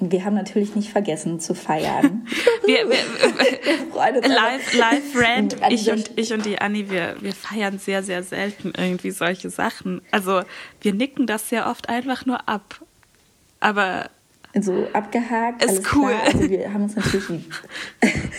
wir 0.09 0.25
haben 0.25 0.35
natürlich 0.35 0.75
nicht 0.75 0.89
vergessen 0.89 1.39
zu 1.39 1.53
feiern. 1.53 2.25
wir, 2.65 2.89
wir, 2.89 4.27
live, 4.27 4.73
live 4.73 5.15
Rant, 5.15 5.57
ich 5.69 5.91
und, 5.91 6.11
ich 6.17 6.33
und 6.33 6.45
die 6.45 6.59
Anni, 6.59 6.89
wir, 6.89 7.17
wir 7.19 7.33
feiern 7.33 7.77
sehr, 7.77 8.01
sehr 8.01 8.23
selten 8.23 8.73
irgendwie 8.75 9.11
solche 9.11 9.49
Sachen. 9.49 10.01
Also 10.11 10.41
wir 10.81 10.93
nicken 10.93 11.27
das 11.27 11.49
sehr 11.49 11.67
oft 11.67 11.89
einfach 11.89 12.25
nur 12.25 12.49
ab. 12.49 12.81
Aber 13.59 14.09
so 14.59 14.87
abgehakt. 14.93 15.63
Ist 15.63 15.95
cool. 15.95 16.11
Klar. 16.11 16.25
Also 16.25 16.49
wir 16.49 16.73
haben 16.73 16.83
uns 16.83 16.95
natürlich 16.95 17.25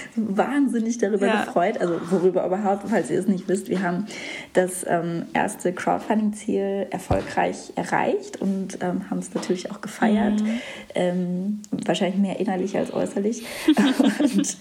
wahnsinnig 0.16 0.98
darüber 0.98 1.26
ja. 1.26 1.44
gefreut. 1.44 1.78
Also 1.78 2.00
worüber 2.10 2.46
überhaupt, 2.46 2.88
falls 2.88 3.10
ihr 3.10 3.18
es 3.18 3.26
nicht 3.26 3.48
wisst, 3.48 3.68
wir 3.68 3.82
haben 3.82 4.06
das 4.52 4.84
ähm, 4.88 5.26
erste 5.32 5.72
Crowdfunding-Ziel 5.72 6.86
erfolgreich 6.90 7.72
erreicht 7.76 8.40
und 8.40 8.78
ähm, 8.80 9.10
haben 9.10 9.18
es 9.18 9.34
natürlich 9.34 9.70
auch 9.70 9.80
gefeiert. 9.80 10.40
Mhm. 10.42 10.60
Ähm, 10.94 11.62
wahrscheinlich 11.70 12.20
mehr 12.20 12.40
innerlich 12.40 12.76
als 12.76 12.92
äußerlich. 12.92 13.44
und, 14.20 14.56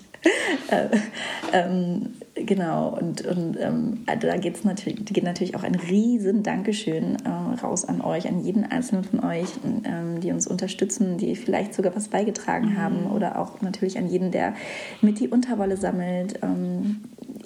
ähm, 1.51 2.13
genau, 2.35 2.89
und, 2.89 3.25
und 3.25 3.57
ähm, 3.59 4.05
da 4.05 4.37
geht's 4.37 4.63
natürlich, 4.63 5.03
geht 5.05 5.23
natürlich 5.23 5.55
auch 5.55 5.63
ein 5.63 5.75
riesen 5.75 6.43
Dankeschön 6.43 7.17
äh, 7.25 7.29
raus 7.61 7.85
an 7.85 8.01
euch, 8.01 8.27
an 8.27 8.43
jeden 8.43 8.63
einzelnen 8.63 9.03
von 9.03 9.23
euch, 9.23 9.49
ähm, 9.83 10.19
die 10.21 10.31
uns 10.31 10.47
unterstützen, 10.47 11.17
die 11.17 11.35
vielleicht 11.35 11.73
sogar 11.73 11.95
was 11.95 12.09
beigetragen 12.09 12.73
mhm. 12.73 12.77
haben 12.77 13.05
oder 13.07 13.39
auch 13.39 13.61
natürlich 13.61 13.97
an 13.97 14.07
jeden, 14.07 14.31
der 14.31 14.53
mit 15.01 15.19
die 15.19 15.27
Unterwolle 15.27 15.77
sammelt. 15.77 16.39
Ähm, 16.43 17.01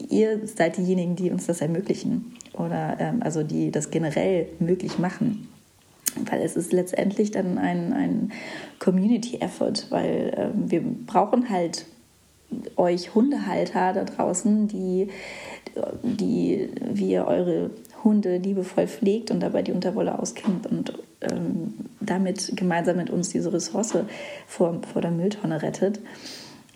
ihr 0.10 0.46
seid 0.48 0.78
diejenigen, 0.78 1.16
die 1.16 1.32
uns 1.32 1.46
das 1.46 1.62
ermöglichen 1.62 2.36
oder 2.54 2.98
ähm, 3.00 3.22
also 3.22 3.44
die 3.44 3.72
das 3.72 3.90
generell 3.90 4.48
möglich 4.60 5.00
machen 5.00 5.48
weil 6.30 6.42
es 6.42 6.56
ist 6.56 6.72
letztendlich 6.72 7.32
dann 7.32 7.58
ein, 7.58 7.92
ein 7.92 8.32
Community-Effort, 8.80 9.88
weil 9.90 10.34
ähm, 10.38 10.72
wir 10.72 10.82
brauchen 10.82 11.50
halt 11.50 11.86
euch 12.75 13.13
Hundehalter 13.15 13.93
da 13.93 14.03
draußen, 14.03 14.67
die, 14.67 15.10
die 16.03 16.69
wie 16.81 17.12
ihr 17.12 17.25
eure 17.25 17.71
Hunde 18.03 18.38
liebevoll 18.38 18.88
pflegt 18.88 19.31
und 19.31 19.39
dabei 19.39 19.62
die 19.62 19.71
Unterwolle 19.71 20.19
auskennt 20.19 20.67
und 20.67 20.93
ähm, 21.21 21.73
damit 21.99 22.55
gemeinsam 22.55 22.97
mit 22.97 23.10
uns 23.10 23.29
diese 23.29 23.51
Ressource 23.51 23.97
vor, 24.47 24.81
vor 24.93 25.01
der 25.01 25.12
Mülltonne 25.12 25.62
rettet. 25.62 25.99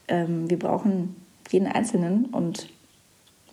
Ähm, 0.08 0.50
wir 0.50 0.58
brauchen 0.58 1.16
jeden 1.50 1.68
Einzelnen 1.68 2.26
und 2.26 2.68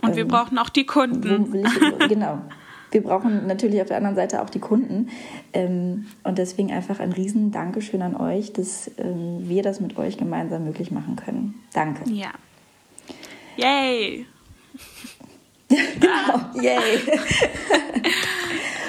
und 0.02 0.14
wir 0.14 0.22
ähm, 0.22 0.28
brauchen 0.28 0.58
auch 0.58 0.68
die 0.68 0.84
Kunden. 0.84 1.54
Ich, 1.54 2.08
genau 2.08 2.38
wir 2.90 3.02
brauchen 3.02 3.46
natürlich 3.46 3.80
auf 3.80 3.88
der 3.88 3.96
anderen 3.96 4.16
Seite 4.16 4.42
auch 4.42 4.50
die 4.50 4.58
Kunden. 4.58 5.08
Ähm, 5.52 6.06
und 6.22 6.38
deswegen 6.38 6.72
einfach 6.72 7.00
ein 7.00 7.12
riesen 7.12 7.50
Dankeschön 7.52 8.02
an 8.02 8.16
euch, 8.16 8.52
dass 8.52 8.90
ähm, 8.98 9.48
wir 9.48 9.62
das 9.62 9.80
mit 9.80 9.98
euch 9.98 10.16
gemeinsam 10.16 10.64
möglich 10.64 10.90
machen 10.90 11.16
können. 11.16 11.54
Danke. 11.72 12.08
Ja. 12.10 12.30
Yay! 13.56 14.26
genau, 15.68 16.62
yay! 16.62 16.98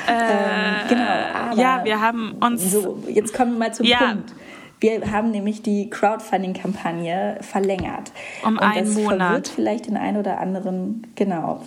ähm, 0.08 0.90
genau, 0.90 1.04
aber 1.34 1.60
ja, 1.60 1.84
wir 1.84 2.02
haben 2.02 2.34
uns. 2.42 2.72
So, 2.72 3.04
jetzt 3.08 3.34
kommen 3.34 3.54
wir 3.54 3.60
mal 3.60 3.74
zum 3.74 3.86
ja. 3.86 3.98
Punkt. 3.98 4.34
Wir 4.80 5.12
haben 5.12 5.32
nämlich 5.32 5.64
die 5.64 5.90
Crowdfunding-Kampagne 5.90 7.40
verlängert. 7.42 8.12
Um 8.46 8.60
einen 8.60 8.86
das 8.86 8.96
Monat. 8.96 9.28
Verwirrt 9.28 9.48
vielleicht 9.48 9.88
den 9.88 9.98
einen 9.98 10.18
oder 10.18 10.40
anderen, 10.40 11.08
genau, 11.16 11.62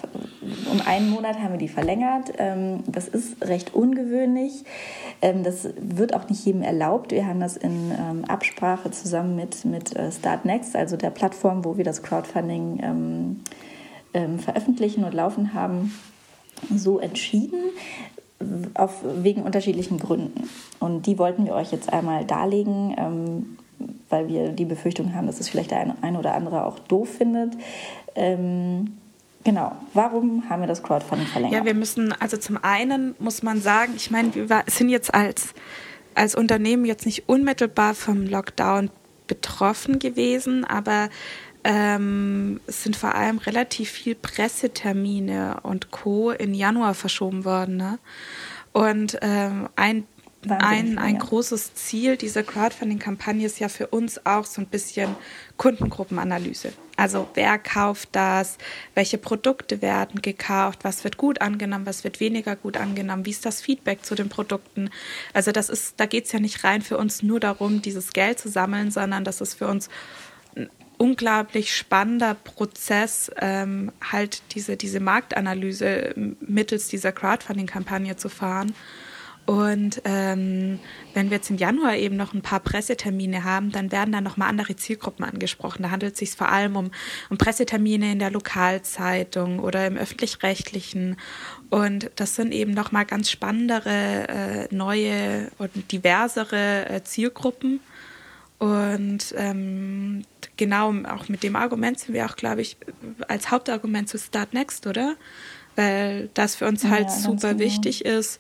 um 0.71 0.81
einen 0.87 1.11
Monat 1.11 1.39
haben 1.41 1.53
wir 1.53 1.59
die 1.59 1.69
verlängert. 1.69 2.33
Ähm, 2.39 2.85
das 2.87 3.09
ist 3.09 3.43
recht 3.45 3.75
ungewöhnlich. 3.75 4.65
Ähm, 5.23 5.43
das 5.43 5.69
wird 5.77 6.15
auch 6.15 6.29
nicht 6.29 6.45
jedem 6.45 6.63
erlaubt. 6.63 7.11
Wir 7.11 7.27
haben 7.27 7.41
das 7.41 7.57
in 7.57 7.91
ähm, 7.91 8.25
Absprache 8.27 8.93
zusammen 8.93 9.35
mit, 9.35 9.65
mit 9.65 9.97
äh, 9.97 10.13
Start 10.13 10.45
Next, 10.45 10.77
also 10.77 10.97
der 10.97 11.11
Plattform, 11.11 11.65
wo 11.65 11.77
wir 11.77 11.85
das 11.85 12.03
Crowdfunding 12.03 13.41
veröffentlichen 14.39 15.05
und 15.05 15.15
laufen 15.15 15.55
haben, 15.55 15.95
so 16.75 16.99
entschieden 16.99 17.61
auf, 18.75 19.03
wegen 19.05 19.43
unterschiedlichen 19.43 19.99
Gründen. 19.99 20.49
Und 20.79 21.07
die 21.07 21.19
wollten 21.19 21.45
wir 21.45 21.55
euch 21.55 21.73
jetzt 21.73 21.93
einmal 21.93 22.25
darlegen, 22.25 22.95
ähm, 22.97 23.59
weil 24.09 24.29
wir 24.29 24.49
die 24.49 24.65
Befürchtung 24.65 25.15
haben, 25.15 25.27
dass 25.27 25.41
es 25.41 25.49
vielleicht 25.49 25.71
der 25.71 25.81
eine, 25.81 25.97
ein 26.03 26.17
oder 26.17 26.35
andere 26.35 26.65
auch 26.67 26.79
doof 26.79 27.09
findet. 27.09 27.55
Ähm, 28.15 28.97
genau, 29.45 29.73
warum 29.95 30.49
haben 30.49 30.61
wir 30.61 30.67
das 30.67 30.83
Crowdfunding 30.83 31.27
verlängert? 31.27 31.59
Ja, 31.59 31.65
wir 31.65 31.75
müssen, 31.75 32.13
also 32.19 32.37
zum 32.37 32.59
einen 32.63 33.15
muss 33.19 33.43
man 33.43 33.61
sagen, 33.61 33.93
ich 33.97 34.11
meine, 34.11 34.35
wir 34.35 34.65
sind 34.67 34.89
jetzt 34.89 35.15
als, 35.15 35.55
als 36.15 36.35
Unternehmen 36.35 36.85
jetzt 36.85 37.07
nicht 37.07 37.29
unmittelbar 37.29 37.95
vom 37.95 38.27
Lockdown 38.27 38.91
betroffen 39.27 39.99
gewesen, 40.01 40.65
aber 40.65 41.09
ähm, 41.65 42.61
es 42.67 42.83
sind 42.83 42.97
vor 42.97 43.15
allem 43.15 43.39
relativ 43.39 43.91
viel 43.91 44.15
Pressetermine 44.15 45.61
und 45.63 45.91
Co. 45.91 46.31
in 46.31 46.55
Januar 46.55 46.95
verschoben 46.95 47.45
worden. 47.45 47.77
Ne? 47.77 47.99
Und 48.73 49.19
ähm, 49.23 49.69
ein 49.77 50.05
ein, 50.49 50.99
ein 50.99 51.19
großes 51.19 51.75
Ziel 51.75 52.17
dieser 52.17 52.43
Crowdfunding-Kampagne 52.43 53.45
ist 53.45 53.61
ja 53.61 53.69
für 53.69 53.89
uns 53.89 54.25
auch 54.25 54.47
so 54.47 54.63
ein 54.63 54.67
bisschen 54.67 55.15
Kundengruppenanalyse. 55.59 56.73
Also 56.97 57.29
wer 57.35 57.59
kauft 57.59 58.11
das, 58.13 58.57
welche 58.95 59.19
Produkte 59.19 59.83
werden 59.83 60.23
gekauft, 60.23 60.81
was 60.83 61.05
wird 61.05 61.19
gut 61.19 61.43
angenommen, 61.43 61.87
was 61.87 62.05
wird 62.05 62.21
weniger 62.21 62.57
gut 62.57 62.79
angenommen, 62.79 63.27
wie 63.27 63.31
ist 63.31 63.45
das 63.45 63.61
Feedback 63.61 64.05
zu 64.05 64.15
den 64.15 64.31
Produkten. 64.31 64.91
Also 65.35 65.53
das 65.53 65.69
ist, 65.69 65.95
da 65.99 66.07
geht 66.07 66.25
es 66.25 66.33
ja 66.33 66.41
nicht 66.41 66.65
rein 66.65 66.81
für 66.81 66.97
uns 66.97 67.23
nur 67.23 67.41
darum, 67.41 67.83
dieses 67.83 68.13
Geld 68.13 68.39
zu 68.39 68.49
sammeln, 68.49 68.91
sondern 68.91 69.25
das 69.25 69.41
ist 69.43 69.55
für 69.55 69.69
uns 69.69 69.91
unglaublich 71.01 71.75
spannender 71.75 72.35
Prozess, 72.35 73.31
ähm, 73.41 73.91
halt 74.03 74.43
diese, 74.55 74.77
diese 74.77 75.01
Marktanalyse 75.01 76.13
mittels 76.41 76.89
dieser 76.89 77.11
Crowdfunding-Kampagne 77.11 78.17
zu 78.17 78.29
fahren. 78.29 78.75
Und 79.47 80.03
ähm, 80.05 80.79
wenn 81.15 81.31
wir 81.31 81.39
jetzt 81.39 81.49
im 81.49 81.57
Januar 81.57 81.97
eben 81.97 82.17
noch 82.17 82.35
ein 82.35 82.43
paar 82.43 82.61
Pressetermine 82.61 83.45
haben, 83.45 83.73
dann 83.73 83.91
werden 83.91 84.13
da 84.13 84.21
nochmal 84.21 84.51
andere 84.51 84.77
Zielgruppen 84.77 85.25
angesprochen. 85.25 85.85
Da 85.85 85.91
handelt 85.91 86.13
es 86.13 86.19
sich 86.19 86.33
vor 86.33 86.51
allem 86.51 86.77
um, 86.77 86.91
um 87.31 87.39
Pressetermine 87.39 88.13
in 88.13 88.19
der 88.19 88.31
Lokalzeitung 88.31 89.59
oder 89.59 89.87
im 89.87 89.97
öffentlich-rechtlichen. 89.97 91.17
Und 91.71 92.11
das 92.17 92.37
sind 92.37 92.53
eben 92.53 92.73
nochmal 92.73 93.07
ganz 93.07 93.31
spannendere, 93.31 94.29
äh, 94.29 94.75
neue 94.75 95.51
und 95.57 95.91
diversere 95.91 96.91
äh, 96.91 97.03
Zielgruppen. 97.05 97.81
Und 98.59 99.35
ähm, 99.39 100.25
genau, 100.61 100.93
auch 101.09 101.29
mit 101.29 101.43
dem 101.43 101.57
Argument 101.57 101.99
sind 101.99 102.15
wir 102.15 102.27
auch, 102.27 102.37
glaube 102.37 102.61
ich, 102.61 102.77
als 103.27 103.51
Hauptargument 103.51 104.09
zu 104.09 104.19
Start 104.19 104.55
Next, 104.55 104.87
oder? 104.87 105.17
Weil 105.75 106.31
das 106.35 106.55
für 106.55 106.69
uns 106.69 106.85
halt 106.85 107.09
ja, 107.09 107.11
super 107.11 107.55
genau. 107.55 107.65
wichtig 107.65 108.05
ist 108.05 108.39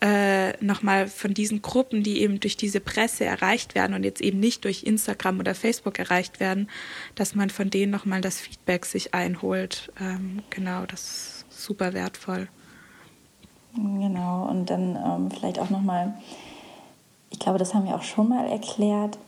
äh, 0.00 0.52
nochmal 0.64 1.08
von 1.08 1.34
diesen 1.34 1.62
Gruppen, 1.62 2.02
die 2.02 2.22
eben 2.22 2.40
durch 2.40 2.56
diese 2.56 2.80
Presse 2.80 3.24
erreicht 3.24 3.74
werden 3.74 3.94
und 3.94 4.02
jetzt 4.02 4.20
eben 4.20 4.40
nicht 4.40 4.64
durch 4.64 4.82
Instagram 4.82 5.38
oder 5.40 5.54
Facebook 5.54 5.98
erreicht 5.98 6.40
werden, 6.40 6.68
dass 7.14 7.34
man 7.34 7.50
von 7.50 7.70
denen 7.70 7.92
nochmal 7.92 8.20
das 8.20 8.40
Feedback 8.40 8.86
sich 8.86 9.12
einholt. 9.14 9.92
Ähm, 10.00 10.42
genau, 10.48 10.86
das 10.86 11.44
ist 11.50 11.64
super 11.64 11.92
wertvoll. 11.92 12.48
Genau, 13.74 14.48
und 14.48 14.70
dann 14.70 14.96
ähm, 14.96 15.30
vielleicht 15.30 15.58
auch 15.58 15.70
nochmal, 15.70 16.14
ich 17.30 17.38
glaube, 17.38 17.58
das 17.58 17.74
haben 17.74 17.84
wir 17.84 17.94
auch 17.94 18.02
schon 18.02 18.28
mal 18.28 18.46
erklärt, 18.46 19.18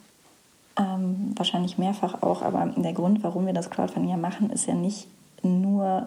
ähm, 0.78 1.32
wahrscheinlich 1.36 1.78
mehrfach 1.78 2.22
auch, 2.22 2.42
aber 2.42 2.72
der 2.76 2.92
Grund, 2.92 3.22
warum 3.22 3.46
wir 3.46 3.52
das 3.52 3.70
Crowdfunding 3.70 4.10
ja 4.10 4.16
machen, 4.16 4.50
ist 4.50 4.66
ja 4.66 4.74
nicht 4.74 5.08
nur 5.42 6.06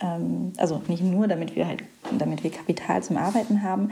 ähm, 0.00 0.52
also 0.56 0.82
nicht 0.88 1.02
nur, 1.02 1.28
damit 1.28 1.56
wir 1.56 1.66
halt, 1.66 1.82
damit 2.18 2.44
wir 2.44 2.50
Kapital 2.50 3.02
zum 3.02 3.16
Arbeiten 3.16 3.62
haben 3.62 3.90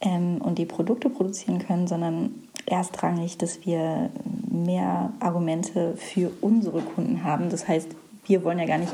ähm, 0.00 0.38
und 0.40 0.58
die 0.58 0.66
Produkte 0.66 1.10
produzieren 1.10 1.58
können, 1.58 1.86
sondern 1.86 2.34
erstrangig, 2.66 3.38
dass 3.38 3.64
wir 3.66 4.10
mehr 4.50 5.12
Argumente 5.20 5.94
für 5.96 6.30
unsere 6.40 6.80
Kunden 6.80 7.24
haben. 7.24 7.50
Das 7.50 7.66
heißt, 7.66 7.88
wir 8.26 8.44
wollen 8.44 8.58
ja 8.58 8.66
gar 8.66 8.78
nicht 8.78 8.92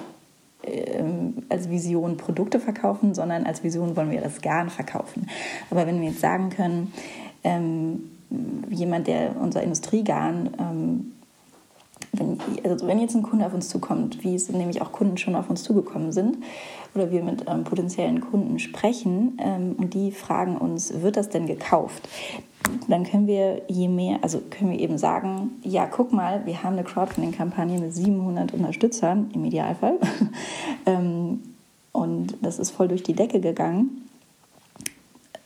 ähm, 0.65 1.43
als 1.49 1.69
Vision 1.69 2.17
Produkte 2.17 2.61
verkaufen, 2.61 3.15
sondern 3.15 3.45
als 3.45 3.63
Vision 3.63 3.97
wollen 3.97 4.11
wir 4.11 4.21
das 4.21 4.41
Garn 4.41 4.71
verkaufen. 4.71 5.29
Aber 5.71 5.87
wenn 5.87 6.01
wir 6.01 6.09
jetzt 6.09 6.21
sagen 6.21 6.51
können, 6.51 6.93
ähm, 7.45 8.11
jemand, 8.71 9.07
der 9.07 9.37
unser 9.41 9.63
Industriegarn 9.63 10.51
ähm, 10.59 11.13
wenn, 12.13 12.39
also 12.65 12.87
wenn 12.87 13.01
jetzt 13.01 13.15
ein 13.15 13.23
Kunde 13.23 13.47
auf 13.47 13.55
uns 13.55 13.69
zukommt, 13.69 14.23
wie 14.25 14.35
es 14.35 14.49
nämlich 14.49 14.81
auch 14.83 14.93
Kunden 14.93 15.19
schon 15.19 15.35
auf 15.35 15.51
uns 15.51 15.63
zugekommen 15.63 16.13
sind, 16.13 16.39
oder 16.95 17.11
wir 17.11 17.23
mit 17.23 17.45
ähm, 17.47 17.65
potenziellen 17.65 18.21
Kunden 18.21 18.59
sprechen 18.59 19.39
ähm, 19.41 19.77
und 19.79 19.95
die 19.95 20.11
fragen 20.11 20.57
uns, 20.57 21.03
wird 21.03 21.17
das 21.17 21.29
denn 21.29 21.47
gekauft? 21.47 22.09
Dann 22.89 23.05
können 23.05 23.27
wir 23.27 23.63
je 23.69 23.89
mehr, 23.89 24.19
also 24.23 24.41
können 24.51 24.71
wir 24.71 24.79
eben 24.79 24.99
sagen, 24.99 25.53
ja, 25.63 25.87
guck 25.87 26.13
mal, 26.13 26.45
wir 26.45 26.63
haben 26.63 26.75
eine 26.75 26.85
Crowdfunding-Kampagne 26.85 27.79
mit 27.79 27.95
700 27.95 28.53
Unterstützern 28.53 29.31
im 29.35 29.45
Idealfall 29.45 29.99
ähm, 30.87 31.41
und 31.93 32.37
das 32.43 32.59
ist 32.59 32.71
voll 32.71 32.89
durch 32.89 33.03
die 33.03 33.15
Decke 33.15 33.41
gegangen. 33.41 34.08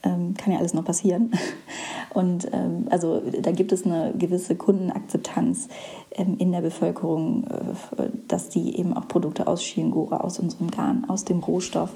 Ähm, 0.04 0.34
kann 0.34 0.52
ja 0.52 0.58
alles 0.58 0.74
noch 0.74 0.84
passieren. 0.84 1.30
Und 2.10 2.48
ähm, 2.52 2.86
also 2.90 3.22
da 3.40 3.52
gibt 3.52 3.72
es 3.72 3.86
eine 3.86 4.12
gewisse 4.18 4.56
Kundenakzeptanz 4.56 5.68
ähm, 6.10 6.36
in 6.38 6.52
der 6.52 6.60
Bevölkerung, 6.60 7.44
äh, 7.44 8.08
dass 8.28 8.48
die 8.48 8.76
eben 8.78 8.94
auch 8.94 9.08
Produkte 9.08 9.46
aus 9.46 9.62
Schiengora, 9.62 10.18
aus 10.18 10.38
unserem 10.38 10.70
Garn, 10.70 11.06
aus 11.08 11.24
dem 11.24 11.38
Rohstoff 11.38 11.90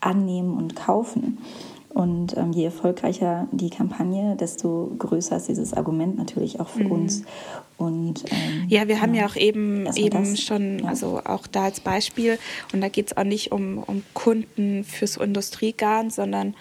annehmen 0.00 0.56
und 0.56 0.74
kaufen. 0.74 1.38
Und 1.92 2.36
ähm, 2.36 2.52
je 2.52 2.64
erfolgreicher 2.66 3.48
die 3.50 3.68
Kampagne, 3.68 4.36
desto 4.36 4.92
größer 4.98 5.36
ist 5.36 5.48
dieses 5.48 5.74
Argument 5.74 6.16
natürlich 6.16 6.60
auch 6.60 6.68
für 6.68 6.84
mhm. 6.84 6.92
uns. 6.92 7.24
Und, 7.78 8.24
ähm, 8.30 8.66
ja, 8.68 8.86
wir 8.86 9.00
haben 9.00 9.14
ja, 9.14 9.22
ja 9.22 9.28
auch 9.28 9.36
eben, 9.36 9.86
eben 9.96 10.30
das, 10.30 10.40
schon, 10.40 10.80
ja. 10.80 10.88
also 10.88 11.20
auch 11.24 11.46
da 11.48 11.64
als 11.64 11.80
Beispiel, 11.80 12.38
und 12.72 12.80
da 12.80 12.88
geht 12.88 13.08
es 13.08 13.16
auch 13.16 13.24
nicht 13.24 13.50
um, 13.50 13.78
um 13.78 14.02
Kunden 14.14 14.84
fürs 14.84 15.16
Industriegarn, 15.16 16.10
sondern 16.10 16.54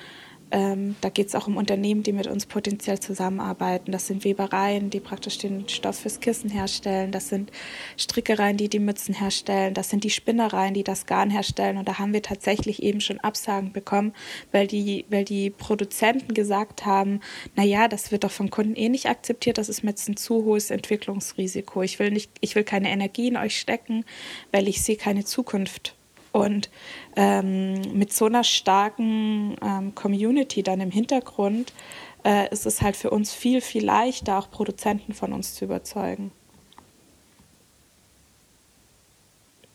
ähm, 0.52 0.96
da 1.02 1.10
geht 1.10 1.28
es 1.28 1.36
auch 1.36 1.48
um 1.48 1.58
Unternehmen, 1.58 2.02
die 2.02 2.12
mit 2.12 2.28
uns 2.28 2.46
potenziell 2.46 3.00
zusammenarbeiten. 3.00 3.92
Das 3.92 4.08
sind 4.08 4.24
Webereien, 4.24 4.90
die 4.90 5.00
praktisch 5.00 5.38
den 5.38 5.70
Stoff 5.70 6.00
fürs 6.00 6.20
Kissen 6.20 6.50
herstellen. 6.50 7.12
Das 7.12 7.30
sind 7.30 7.52
Strickereien, 7.98 8.58
die 8.58 8.70
die 8.70 8.80
Mützen 8.80 9.14
herstellen. 9.14 9.74
Das 9.74 9.90
sind 9.90 10.04
die 10.04 10.10
Spinnereien, 10.10 10.74
die 10.74 10.84
das 10.84 11.06
Garn 11.06 11.30
herstellen. 11.30 11.78
Und 11.78 11.88
da 11.88 12.00
haben 12.00 12.14
wir 12.14 12.24
tatsächlich 12.24 12.82
eben 12.82 13.02
schon 13.02 13.20
Absagen 13.20 13.72
bekommen, 13.74 14.14
weil 14.52 14.66
die, 14.66 15.06
weil 15.10 15.26
die 15.26 15.52
Produzenten 15.52 16.34
gesagt 16.34 16.86
haben, 16.86 17.20
na 17.56 17.64
ja, 17.64 17.88
das 17.88 18.12
wird 18.12 18.24
doch 18.24 18.32
vom 18.32 18.50
Kunden 18.50 18.76
eh 18.76 18.90
nicht 18.90 19.08
akzeptiert. 19.08 19.58
Das 19.60 19.70
ist 19.70 19.84
mir 19.84 19.92
jetzt 19.92 20.10
ein 20.10 20.18
zu 20.18 20.46
hohes 20.46 20.72
Entwicklungsrisiko. 20.72 21.84
Ich 21.84 22.00
will 22.00 22.10
nicht, 22.10 22.32
ich 22.42 22.56
will 22.56 22.64
keine 22.64 22.90
Energie 22.90 23.28
in 23.28 23.38
euch 23.38 23.60
stecken, 23.60 24.04
weil 24.52 24.68
ich 24.68 24.82
sehe 24.82 24.98
keine 24.98 25.26
Zukunft 25.26 25.96
und 26.32 26.70
ähm, 27.16 27.82
mit 27.94 28.14
so 28.14 28.26
einer 28.26 28.44
starken 28.44 29.56
ähm, 29.62 29.96
Community 29.96 30.64
dann 30.64 30.82
im 30.82 30.92
Hintergrund 30.92 31.74
äh, 32.24 32.52
ist 32.52 32.66
es 32.66 32.82
halt 32.82 32.96
für 32.96 33.10
uns 33.10 33.34
viel, 33.34 33.62
viel 33.62 33.84
leichter, 33.84 34.38
auch 34.38 34.52
Produzenten 34.52 35.14
von 35.14 35.34
uns 35.34 35.56
zu 35.56 35.66
überzeugen. 35.66 36.32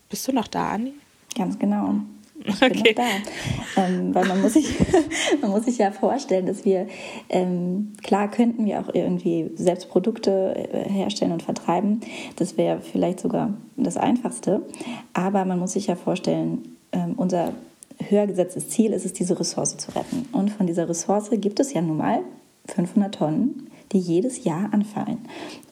Bist 0.09 0.27
du 0.27 0.31
noch 0.31 0.47
da, 0.47 0.69
Anni? 0.69 0.93
Ganz 1.35 1.59
genau. 1.59 1.99
Ich 2.43 2.61
okay. 2.61 2.69
bin 2.69 2.77
noch 2.77 2.93
da. 2.95 3.81
Ähm, 3.81 4.13
weil 4.13 4.25
man 4.25 4.41
muss, 4.41 4.53
sich, 4.53 4.67
man 5.41 5.51
muss 5.51 5.65
sich 5.65 5.77
ja 5.77 5.91
vorstellen, 5.91 6.45
dass 6.45 6.65
wir, 6.65 6.87
ähm, 7.29 7.93
klar 8.03 8.29
könnten 8.29 8.65
wir 8.65 8.81
auch 8.81 8.93
irgendwie 8.93 9.51
selbst 9.55 9.89
Produkte 9.89 10.55
äh, 10.71 10.89
herstellen 10.89 11.31
und 11.31 11.43
vertreiben. 11.43 12.01
Das 12.35 12.57
wäre 12.57 12.81
vielleicht 12.81 13.19
sogar 13.19 13.53
das 13.77 13.97
Einfachste. 13.97 14.61
Aber 15.13 15.45
man 15.45 15.59
muss 15.59 15.73
sich 15.73 15.87
ja 15.87 15.95
vorstellen, 15.95 16.77
ähm, 16.91 17.13
unser 17.17 17.53
höher 18.09 18.27
gesetztes 18.27 18.69
Ziel 18.69 18.91
ist 18.91 19.05
es, 19.05 19.13
diese 19.13 19.39
Ressource 19.39 19.77
zu 19.77 19.95
retten. 19.95 20.27
Und 20.31 20.51
von 20.51 20.67
dieser 20.67 20.89
Ressource 20.89 21.29
gibt 21.31 21.59
es 21.59 21.73
ja 21.73 21.81
nun 21.81 21.97
mal 21.97 22.19
500 22.67 23.15
Tonnen, 23.15 23.69
die 23.91 23.99
jedes 23.99 24.43
Jahr 24.43 24.73
anfallen. 24.73 25.19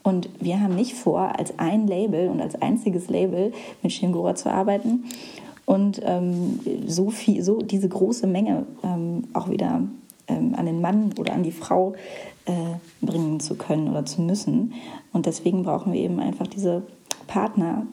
Und 0.04 0.30
wir 0.40 0.62
haben 0.62 0.76
nicht 0.76 0.94
vor, 0.94 1.38
als 1.38 1.58
ein 1.60 1.88
Label 1.88 2.30
und 2.30 2.42
als 2.42 2.62
einziges 2.62 3.10
Label 3.10 3.52
mit 3.82 3.92
Shingora 3.92 4.36
zu 4.36 4.50
arbeiten 4.50 5.06
und 5.66 6.02
ähm, 6.04 6.60
so 6.88 7.10
viel, 7.10 7.44
so 7.44 7.60
diese 7.60 7.90
große 7.90 8.28
Menge 8.28 8.66
ähm, 8.84 9.24
auch 9.34 9.50
wieder 9.50 9.82
ähm, 10.28 10.56
an 10.56 10.66
den 10.66 10.82
Mann 10.82 11.14
oder 11.18 11.34
an 11.34 11.44
die 11.44 11.52
Frau 11.52 11.94
äh, 12.46 12.52
bringen 13.02 13.40
zu 13.40 13.56
können 13.56 13.90
oder 13.90 14.06
zu 14.06 14.22
müssen. 14.22 14.74
Und 15.12 15.26
deswegen 15.26 15.64
brauchen 15.64 15.94
wir 15.94 16.00
eben 16.00 16.20
einfach 16.20 16.48
diese 16.48 16.84
Partner 17.28 17.88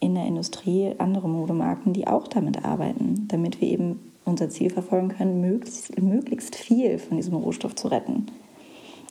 in 0.00 0.14
der 0.14 0.26
Industrie, 0.26 0.92
andere 0.98 1.28
Modemarken, 1.28 1.92
die 1.92 2.06
auch 2.06 2.28
damit 2.28 2.64
arbeiten, 2.64 3.26
damit 3.28 3.60
wir 3.60 3.68
eben 3.68 4.12
unser 4.24 4.50
Ziel 4.50 4.70
verfolgen 4.70 5.08
können, 5.08 5.40
möglichst, 5.40 6.00
möglichst 6.00 6.56
viel 6.56 6.98
von 6.98 7.16
diesem 7.16 7.34
Rohstoff 7.34 7.74
zu 7.74 7.88
retten. 7.88 8.26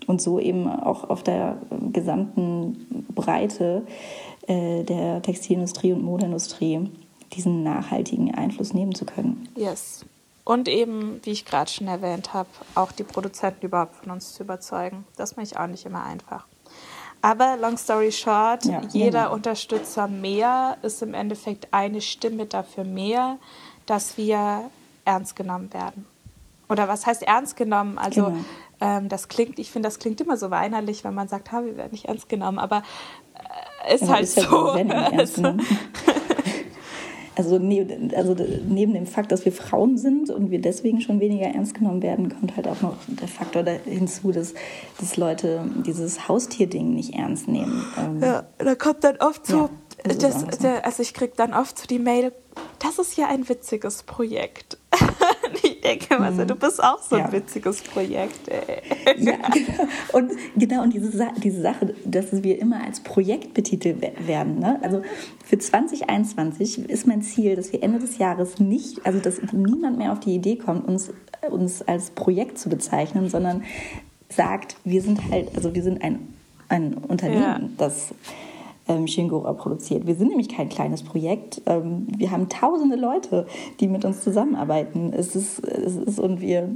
Und 0.05 0.21
so 0.21 0.39
eben 0.39 0.67
auch 0.67 1.09
auf 1.09 1.23
der 1.23 1.57
gesamten 1.91 3.05
Breite 3.15 3.83
äh, 4.47 4.83
der 4.83 5.21
Textilindustrie 5.21 5.93
und 5.93 6.03
Modeindustrie 6.03 6.89
diesen 7.35 7.63
nachhaltigen 7.63 8.33
Einfluss 8.33 8.73
nehmen 8.73 8.95
zu 8.95 9.05
können. 9.05 9.49
Yes. 9.55 10.05
Und 10.45 10.67
eben, 10.67 11.21
wie 11.23 11.31
ich 11.31 11.45
gerade 11.45 11.71
schon 11.71 11.87
erwähnt 11.87 12.33
habe, 12.33 12.49
auch 12.75 12.91
die 12.91 13.03
Produzenten 13.03 13.65
überhaupt 13.65 13.95
von 13.95 14.11
uns 14.11 14.33
zu 14.33 14.43
überzeugen. 14.43 15.05
Das 15.15 15.35
mache 15.35 15.45
ich 15.45 15.57
auch 15.57 15.67
nicht 15.67 15.85
immer 15.85 16.03
einfach. 16.03 16.45
Aber 17.21 17.55
long 17.55 17.77
story 17.77 18.11
short, 18.11 18.65
ja, 18.65 18.81
jeder 18.91 19.23
genau. 19.23 19.33
Unterstützer 19.33 20.09
mehr 20.09 20.77
ist 20.81 21.01
im 21.01 21.13
Endeffekt 21.13 21.69
eine 21.71 22.01
Stimme 22.01 22.45
dafür 22.45 22.83
mehr, 22.83 23.37
dass 23.85 24.17
wir 24.17 24.69
ernst 25.05 25.37
genommen 25.37 25.73
werden. 25.73 26.05
Oder 26.67 26.89
was 26.89 27.05
heißt 27.05 27.23
ernst 27.23 27.55
genommen? 27.55 27.97
Also 27.97 28.25
genau. 28.25 28.37
ähm, 28.81 29.07
das 29.07 29.29
klingt, 29.29 29.57
ich 29.57 29.71
finde, 29.71 29.87
das 29.87 29.99
klingt 29.99 30.19
immer 30.19 30.35
so 30.35 30.51
weinerlich, 30.51 31.05
wenn 31.05 31.13
man 31.13 31.29
sagt, 31.29 31.53
ha, 31.53 31.63
wir 31.63 31.77
werden 31.77 31.91
nicht 31.91 32.05
ernst 32.05 32.27
genommen. 32.27 32.59
Aber 32.59 32.83
äh, 33.85 33.95
ist 33.95 34.01
ja, 34.01 34.07
halt 34.09 34.23
ist 34.23 34.35
so. 34.35 34.75
Ja 34.75 35.11
Also, 37.35 37.55
also 38.15 38.35
neben 38.67 38.93
dem 38.93 39.07
Fakt, 39.07 39.31
dass 39.31 39.43
wir 39.45 39.51
Frauen 39.51 39.97
sind 39.97 40.29
und 40.29 40.51
wir 40.51 40.61
deswegen 40.61 41.01
schon 41.01 41.19
weniger 41.19 41.47
ernst 41.47 41.73
genommen 41.73 42.03
werden, 42.03 42.29
kommt 42.29 42.55
halt 42.55 42.67
auch 42.67 42.81
noch 42.81 42.95
der 43.07 43.27
Faktor 43.27 43.63
hinzu, 43.85 44.31
dass, 44.31 44.53
dass 44.99 45.17
Leute 45.17 45.65
dieses 45.85 46.27
Haustierding 46.27 46.93
nicht 46.93 47.15
ernst 47.15 47.47
nehmen. 47.47 47.85
Ähm, 47.97 48.21
ja, 48.21 48.43
da 48.59 48.75
kommt 48.75 49.03
dann 49.03 49.17
oft 49.17 49.47
so, 49.47 49.57
ja, 49.57 49.69
das, 50.03 50.45
der, 50.59 50.85
also 50.85 51.01
ich 51.01 51.13
kriege 51.13 51.33
dann 51.35 51.53
oft 51.53 51.79
so 51.79 51.87
die 51.87 51.99
Mail, 51.99 52.33
das 52.79 52.99
ist 52.99 53.17
ja 53.17 53.27
ein 53.27 53.47
witziges 53.49 54.03
Projekt. 54.03 54.77
Denke 55.83 56.19
mhm. 56.19 56.47
du 56.47 56.55
bist 56.55 56.83
auch 56.83 57.01
so 57.01 57.15
ein 57.15 57.25
ja. 57.25 57.31
witziges 57.31 57.81
Projekt. 57.81 58.49
ja, 59.17 59.35
genau. 59.49 59.87
Und 60.13 60.31
genau, 60.55 60.83
und 60.83 60.93
diese, 60.93 61.27
diese 61.37 61.61
Sache, 61.61 61.93
dass 62.05 62.43
wir 62.43 62.59
immer 62.59 62.83
als 62.83 63.01
Projekt 63.01 63.53
betitelt 63.53 64.01
werden. 64.27 64.59
Ne? 64.59 64.79
Also 64.81 65.01
für 65.45 65.57
2021 65.57 66.89
ist 66.89 67.07
mein 67.07 67.21
Ziel, 67.21 67.55
dass 67.55 67.71
wir 67.71 67.83
Ende 67.83 67.99
des 67.99 68.17
Jahres 68.17 68.59
nicht, 68.59 69.05
also 69.05 69.19
dass 69.19 69.41
niemand 69.51 69.97
mehr 69.97 70.11
auf 70.11 70.19
die 70.19 70.33
Idee 70.35 70.55
kommt, 70.55 70.87
uns, 70.87 71.11
uns 71.49 71.81
als 71.81 72.11
Projekt 72.11 72.57
zu 72.57 72.69
bezeichnen, 72.69 73.29
sondern 73.29 73.63
sagt, 74.29 74.77
wir 74.83 75.01
sind 75.01 75.29
halt, 75.29 75.55
also 75.55 75.75
wir 75.75 75.83
sind 75.83 76.01
ein, 76.03 76.33
ein 76.69 76.93
Unternehmen, 76.95 77.41
ja. 77.41 77.69
das 77.77 78.13
ähm, 78.87 79.07
Shingora 79.07 79.53
produziert. 79.53 80.05
Wir 80.05 80.15
sind 80.15 80.29
nämlich 80.29 80.49
kein 80.49 80.69
kleines 80.69 81.03
Projekt. 81.03 81.61
Ähm, 81.65 82.07
wir 82.17 82.31
haben 82.31 82.49
tausende 82.49 82.95
Leute, 82.95 83.47
die 83.79 83.87
mit 83.87 84.03
uns 84.03 84.21
zusammenarbeiten. 84.21 85.13
Es 85.13 85.35
ist, 85.35 85.59
es 85.59 85.95
ist 85.95 86.19
und 86.19 86.41
wir, 86.41 86.69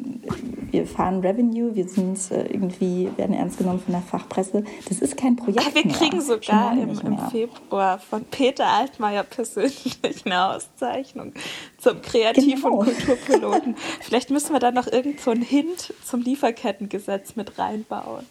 wir 0.71 0.85
fahren 0.85 1.19
Revenue, 1.19 1.75
wir 1.75 1.87
sind 1.87 2.19
äh, 2.31 2.45
irgendwie, 2.45 3.09
werden 3.17 3.35
ernst 3.35 3.57
genommen 3.57 3.79
von 3.79 3.93
der 3.93 4.01
Fachpresse. 4.01 4.63
Das 4.87 4.99
ist 4.99 5.17
kein 5.17 5.35
Projekt. 5.35 5.75
Wir 5.75 5.85
mehr. 5.85 5.95
kriegen 5.95 6.21
sogar 6.21 6.73
im, 6.73 6.89
im, 6.89 7.17
Februar 7.29 7.99
von 7.99 8.23
Peter 8.23 8.67
Altmaier 8.67 9.23
persönlich 9.23 9.97
eine 10.25 10.55
Auszeichnung 10.55 11.33
zum 11.77 12.01
Kreativ- 12.01 12.63
genau. 12.63 12.79
und 12.79 12.85
Kulturpiloten. 12.85 13.75
Vielleicht 14.01 14.29
müssen 14.29 14.53
wir 14.53 14.59
da 14.59 14.71
noch 14.71 14.87
irgend 14.87 15.19
so 15.19 15.31
einen 15.31 15.41
Hint 15.41 15.93
zum 16.05 16.21
Lieferkettengesetz 16.21 17.35
mit 17.35 17.59
reinbauen. 17.59 18.25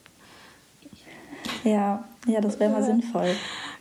Ja, 1.64 2.04
ja, 2.26 2.40
das 2.40 2.58
wäre 2.58 2.72
mal 2.72 2.82
sinnvoll. 2.82 3.34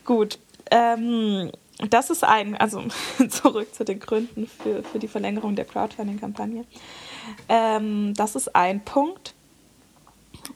Gut. 0.05 0.39
Ähm, 0.71 1.51
das 1.89 2.09
ist 2.09 2.23
ein, 2.23 2.55
also 2.55 2.81
zurück 3.29 3.73
zu 3.75 3.83
den 3.83 3.99
Gründen 3.99 4.47
für, 4.47 4.83
für 4.83 4.99
die 4.99 5.07
Verlängerung 5.07 5.55
der 5.55 5.65
Crowdfunding-Kampagne. 5.65 6.65
Ähm, 7.49 8.13
das 8.15 8.35
ist 8.35 8.55
ein 8.55 8.83
Punkt. 8.83 9.33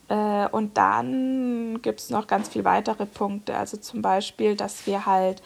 Äh, 0.08 0.48
und 0.50 0.78
dann 0.78 1.82
gibt 1.82 2.00
es 2.00 2.10
noch 2.10 2.28
ganz 2.28 2.50
viele 2.50 2.64
weitere 2.64 3.06
Punkte. 3.06 3.58
Also 3.58 3.78
zum 3.78 4.02
Beispiel, 4.02 4.56
dass 4.56 4.86
wir 4.88 5.06
halt 5.06 5.42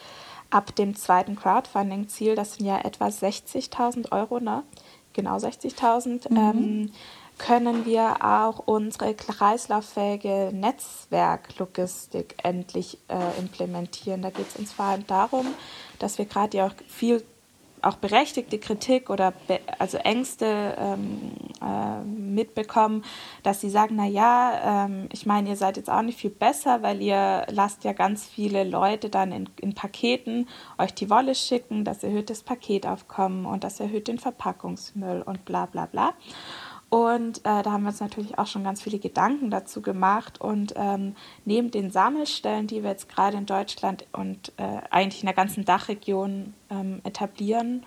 ab 0.50 0.74
dem 0.76 0.94
zweiten 0.94 1.34
Crowdfunding-Ziel, 1.34 2.36
das 2.36 2.54
sind 2.54 2.66
ja 2.66 2.78
etwa 2.78 3.06
60.000 3.06 4.12
Euro, 4.12 4.38
ne? 4.38 4.62
Genau 5.12 5.36
60.000, 5.36 6.30
mhm. 6.30 6.36
ähm, 6.36 6.92
können 7.38 7.84
wir 7.84 8.24
auch 8.24 8.60
unsere 8.60 9.14
kreislauffähige 9.14 10.50
Netzwerklogistik 10.52 12.36
endlich 12.42 12.98
äh, 13.08 13.38
implementieren. 13.38 14.22
Da 14.22 14.30
geht 14.30 14.48
es 14.48 14.56
uns 14.56 14.72
vor 14.72 14.86
allem 14.86 15.06
darum, 15.06 15.46
dass 15.98 16.18
wir 16.18 16.26
gerade 16.26 16.56
ja 16.56 16.66
auch 16.66 16.74
viel 16.88 17.24
auch 17.84 17.96
berechtigte 17.96 18.58
Kritik 18.58 19.10
oder 19.10 19.32
be 19.46 19.60
also 19.78 19.98
Ängste 19.98 20.74
ähm, 20.78 21.32
äh, 21.60 22.02
mitbekommen, 22.02 23.04
dass 23.42 23.60
sie 23.60 23.70
sagen, 23.70 23.96
na 23.96 24.06
ja, 24.06 24.86
ähm, 24.86 25.08
ich 25.12 25.26
meine, 25.26 25.50
ihr 25.50 25.56
seid 25.56 25.76
jetzt 25.76 25.90
auch 25.90 26.02
nicht 26.02 26.18
viel 26.18 26.30
besser, 26.30 26.82
weil 26.82 27.02
ihr 27.02 27.46
lasst 27.50 27.84
ja 27.84 27.92
ganz 27.92 28.24
viele 28.24 28.64
Leute 28.64 29.10
dann 29.10 29.32
in, 29.32 29.48
in 29.60 29.74
Paketen 29.74 30.48
euch 30.78 30.94
die 30.94 31.10
Wolle 31.10 31.34
schicken, 31.34 31.84
das 31.84 32.02
erhöht 32.02 32.30
das 32.30 32.42
Paketaufkommen 32.42 33.46
und 33.46 33.64
das 33.64 33.80
erhöht 33.80 34.08
den 34.08 34.18
Verpackungsmüll 34.18 35.22
und 35.22 35.44
bla 35.44 35.66
bla 35.66 35.86
bla. 35.86 36.14
Und 36.94 37.38
äh, 37.38 37.64
da 37.64 37.72
haben 37.72 37.82
wir 37.82 37.88
uns 37.88 37.98
natürlich 37.98 38.38
auch 38.38 38.46
schon 38.46 38.62
ganz 38.62 38.80
viele 38.80 39.00
Gedanken 39.00 39.50
dazu 39.50 39.82
gemacht. 39.82 40.40
Und 40.40 40.74
ähm, 40.76 41.16
neben 41.44 41.72
den 41.72 41.90
Sammelstellen, 41.90 42.68
die 42.68 42.84
wir 42.84 42.90
jetzt 42.90 43.08
gerade 43.08 43.36
in 43.36 43.46
Deutschland 43.46 44.06
und 44.12 44.52
äh, 44.58 44.78
eigentlich 44.90 45.20
in 45.20 45.26
der 45.26 45.34
ganzen 45.34 45.64
Dachregion 45.64 46.54
ähm, 46.70 47.00
etablieren, 47.02 47.84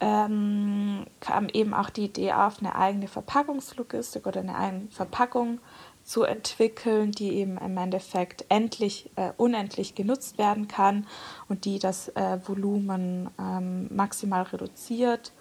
ähm, 0.00 1.06
kam 1.20 1.48
eben 1.48 1.72
auch 1.72 1.88
die 1.88 2.04
Idee 2.04 2.34
auf, 2.34 2.58
eine 2.58 2.76
eigene 2.76 3.08
Verpackungslogistik 3.08 4.26
oder 4.26 4.40
eine 4.40 4.54
eigene 4.54 4.88
Verpackung 4.90 5.58
zu 6.04 6.22
entwickeln, 6.22 7.12
die 7.12 7.36
eben 7.36 7.56
im 7.56 7.78
Endeffekt 7.78 8.44
endlich, 8.50 9.10
äh, 9.16 9.32
unendlich 9.38 9.94
genutzt 9.94 10.36
werden 10.36 10.68
kann 10.68 11.06
und 11.48 11.64
die 11.64 11.78
das 11.78 12.08
äh, 12.10 12.38
Volumen 12.46 13.30
ähm, 13.40 13.88
maximal 13.90 14.42
reduziert 14.42 15.32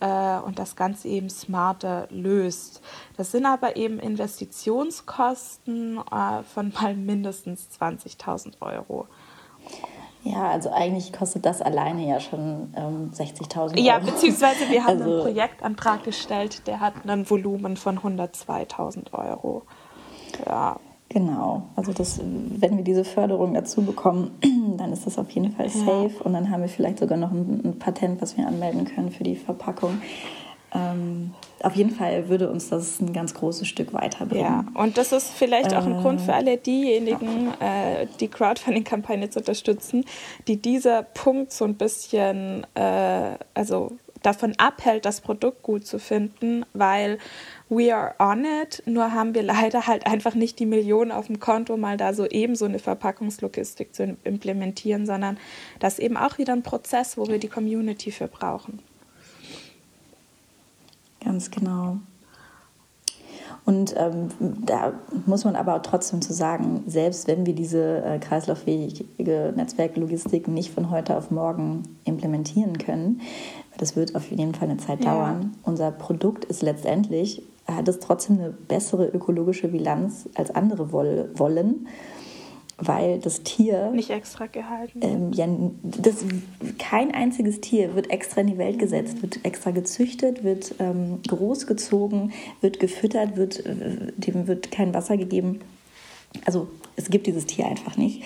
äh, 0.00 0.38
und 0.38 0.58
das 0.58 0.76
Ganze 0.76 1.08
eben 1.08 1.30
smarter 1.30 2.08
löst. 2.10 2.82
Das 3.16 3.30
sind 3.30 3.46
aber 3.46 3.76
eben 3.76 3.98
Investitionskosten 3.98 5.98
äh, 5.98 6.42
von 6.42 6.72
mal 6.80 6.94
mindestens 6.94 7.68
20.000 7.80 8.60
Euro. 8.60 9.06
Ja, 10.22 10.50
also 10.50 10.70
eigentlich 10.70 11.12
kostet 11.12 11.46
das 11.46 11.62
alleine 11.62 12.06
ja 12.06 12.20
schon 12.20 12.74
ähm, 12.76 13.10
60.000 13.14 13.58
Euro. 13.58 13.76
Ja, 13.76 13.98
beziehungsweise 13.98 14.68
wir 14.68 14.84
haben 14.84 14.98
also, 14.98 15.12
einen 15.12 15.22
Projektantrag 15.22 16.04
gestellt, 16.04 16.66
der 16.66 16.80
hat 16.80 16.94
ein 17.06 17.28
Volumen 17.28 17.76
von 17.76 17.98
102.000 17.98 19.14
Euro. 19.14 19.62
Ja. 20.46 20.78
Genau, 21.12 21.62
also 21.74 21.92
das, 21.92 22.20
wenn 22.22 22.76
wir 22.76 22.84
diese 22.84 23.04
Förderung 23.04 23.52
dazu 23.52 23.82
bekommen, 23.82 24.30
dann 24.76 24.92
ist 24.92 25.06
das 25.06 25.18
auf 25.18 25.28
jeden 25.32 25.50
Fall 25.50 25.68
safe 25.68 26.12
ja. 26.14 26.22
und 26.22 26.32
dann 26.32 26.50
haben 26.50 26.60
wir 26.60 26.68
vielleicht 26.68 27.00
sogar 27.00 27.18
noch 27.18 27.32
ein, 27.32 27.62
ein, 27.64 27.78
Patent, 27.80 28.22
was 28.22 28.36
wir 28.36 28.46
anmelden 28.46 28.84
können 28.84 29.10
für 29.10 29.24
die 29.24 29.34
Verpackung. 29.34 30.00
Ähm, 30.72 31.34
auf 31.64 31.74
jeden 31.74 31.90
Fall 31.90 32.28
würde 32.28 32.48
uns 32.48 32.68
das 32.68 33.00
ein 33.00 33.12
ganz 33.12 33.34
großes 33.34 33.66
Stück 33.66 33.92
weiterbringen. 33.92 34.44
Ja, 34.44 34.64
und 34.74 34.98
das 34.98 35.10
ist 35.10 35.30
vielleicht 35.30 35.74
auch 35.74 35.84
ein 35.84 35.98
äh, 35.98 36.00
Grund 36.00 36.20
für 36.20 36.32
alle 36.32 36.56
diejenigen, 36.58 37.48
ja. 37.60 38.02
äh, 38.02 38.06
die 38.20 38.28
Crowdfunding-Kampagne 38.28 39.28
zu 39.30 39.40
unterstützen, 39.40 40.04
die 40.46 40.62
dieser 40.62 41.02
Punkt 41.02 41.52
so 41.52 41.64
ein 41.64 41.74
bisschen, 41.74 42.64
äh, 42.76 43.36
also 43.52 43.90
davon 44.22 44.54
abhält, 44.58 45.04
das 45.04 45.20
Produkt 45.20 45.62
gut 45.62 45.86
zu 45.86 45.98
finden, 45.98 46.64
weil 46.72 47.18
we 47.68 47.94
are 47.94 48.14
on 48.18 48.44
it, 48.44 48.82
nur 48.86 49.12
haben 49.12 49.34
wir 49.34 49.42
leider 49.42 49.86
halt 49.86 50.06
einfach 50.06 50.34
nicht 50.34 50.58
die 50.58 50.66
Millionen 50.66 51.12
auf 51.12 51.26
dem 51.26 51.40
Konto, 51.40 51.76
mal 51.76 51.96
da 51.96 52.12
so 52.12 52.26
eben 52.26 52.56
so 52.56 52.64
eine 52.64 52.78
Verpackungslogistik 52.78 53.94
zu 53.94 54.16
implementieren, 54.24 55.06
sondern 55.06 55.38
das 55.78 55.94
ist 55.94 56.00
eben 56.00 56.16
auch 56.16 56.38
wieder 56.38 56.52
ein 56.52 56.62
Prozess, 56.62 57.16
wo 57.16 57.26
wir 57.28 57.38
die 57.38 57.48
Community 57.48 58.10
für 58.10 58.28
brauchen. 58.28 58.80
Ganz 61.22 61.50
genau. 61.50 61.98
Und 63.66 63.94
ähm, 63.96 64.30
da 64.64 64.94
muss 65.26 65.44
man 65.44 65.54
aber 65.54 65.82
trotzdem 65.82 66.22
zu 66.22 66.32
sagen, 66.32 66.82
selbst 66.86 67.28
wenn 67.28 67.44
wir 67.46 67.54
diese 67.54 68.02
äh, 68.02 68.18
kreislauffähige 68.18 69.52
Netzwerklogistik 69.54 70.48
nicht 70.48 70.72
von 70.72 70.90
heute 70.90 71.16
auf 71.16 71.30
morgen 71.30 71.82
implementieren 72.04 72.78
können, 72.78 73.20
das 73.80 73.96
wird 73.96 74.14
auf 74.14 74.30
jeden 74.30 74.54
Fall 74.54 74.68
eine 74.68 74.78
Zeit 74.78 75.04
ja. 75.04 75.14
dauern. 75.14 75.54
Unser 75.62 75.90
Produkt 75.90 76.44
ist 76.44 76.62
letztendlich 76.62 77.42
hat 77.66 77.88
es 77.88 78.00
trotzdem 78.00 78.38
eine 78.38 78.50
bessere 78.50 79.06
ökologische 79.06 79.68
Bilanz 79.68 80.28
als 80.34 80.54
andere 80.54 80.92
Wollen, 80.92 81.86
weil 82.78 83.20
das 83.20 83.42
Tier. 83.42 83.90
Nicht 83.90 84.10
extra 84.10 84.46
gehalten. 84.46 85.00
Ähm, 85.02 85.32
ja, 85.32 85.46
das, 85.82 86.24
kein 86.78 87.12
einziges 87.12 87.60
Tier 87.60 87.94
wird 87.94 88.10
extra 88.10 88.40
in 88.40 88.48
die 88.48 88.58
Welt 88.58 88.78
gesetzt, 88.78 89.22
wird 89.22 89.44
extra 89.44 89.70
gezüchtet, 89.70 90.42
wird 90.42 90.74
ähm, 90.78 91.20
großgezogen, 91.28 92.32
wird 92.60 92.80
gefüttert, 92.80 93.36
wird, 93.36 93.64
äh, 93.66 94.12
dem 94.16 94.46
wird 94.46 94.70
kein 94.70 94.94
Wasser 94.94 95.16
gegeben. 95.16 95.60
Also 96.44 96.68
es 96.96 97.10
gibt 97.10 97.26
dieses 97.26 97.46
Tier 97.46 97.66
einfach 97.66 97.96
nicht, 97.96 98.22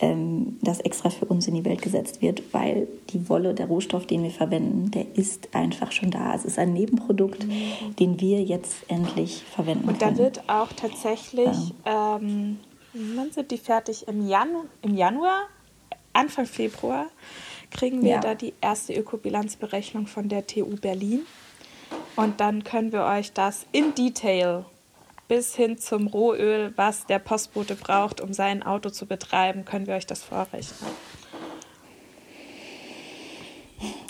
ähm, 0.00 0.58
das 0.62 0.80
extra 0.80 1.10
für 1.10 1.24
uns 1.26 1.46
in 1.48 1.54
die 1.54 1.64
Welt 1.64 1.82
gesetzt 1.82 2.22
wird, 2.22 2.42
weil 2.52 2.88
die 3.10 3.28
Wolle, 3.28 3.54
der 3.54 3.66
Rohstoff, 3.66 4.06
den 4.06 4.22
wir 4.22 4.30
verwenden, 4.30 4.90
der 4.90 5.06
ist 5.14 5.54
einfach 5.54 5.92
schon 5.92 6.10
da. 6.10 6.34
Es 6.34 6.44
ist 6.44 6.58
ein 6.58 6.72
Nebenprodukt, 6.72 7.46
mhm. 7.46 7.96
den 7.98 8.20
wir 8.20 8.42
jetzt 8.42 8.74
endlich 8.88 9.42
verwenden 9.42 9.88
Und 9.88 9.98
können. 9.98 10.16
da 10.16 10.22
wird 10.22 10.48
auch 10.48 10.72
tatsächlich, 10.72 11.56
ähm, 11.84 12.58
wann 12.92 13.30
sind 13.32 13.50
die 13.50 13.58
fertig? 13.58 14.06
Im, 14.08 14.26
Janu 14.28 14.64
im 14.82 14.96
Januar, 14.96 15.42
Anfang 16.12 16.46
Februar, 16.46 17.06
kriegen 17.70 18.02
wir 18.02 18.12
ja. 18.12 18.20
da 18.20 18.34
die 18.34 18.54
erste 18.60 18.94
Ökobilanzberechnung 18.94 20.06
von 20.06 20.28
der 20.28 20.46
TU 20.46 20.76
Berlin. 20.76 21.20
Und 22.16 22.40
dann 22.40 22.64
können 22.64 22.92
wir 22.92 23.04
euch 23.04 23.32
das 23.32 23.66
in 23.72 23.94
Detail 23.94 24.64
bis 25.28 25.54
hin 25.54 25.78
zum 25.78 26.06
Rohöl, 26.06 26.72
was 26.76 27.06
der 27.06 27.18
Postbote 27.18 27.74
braucht, 27.74 28.20
um 28.20 28.32
sein 28.32 28.62
Auto 28.62 28.90
zu 28.90 29.06
betreiben, 29.06 29.64
können 29.64 29.86
wir 29.86 29.94
euch 29.94 30.06
das 30.06 30.22
vorrechnen. 30.22 30.90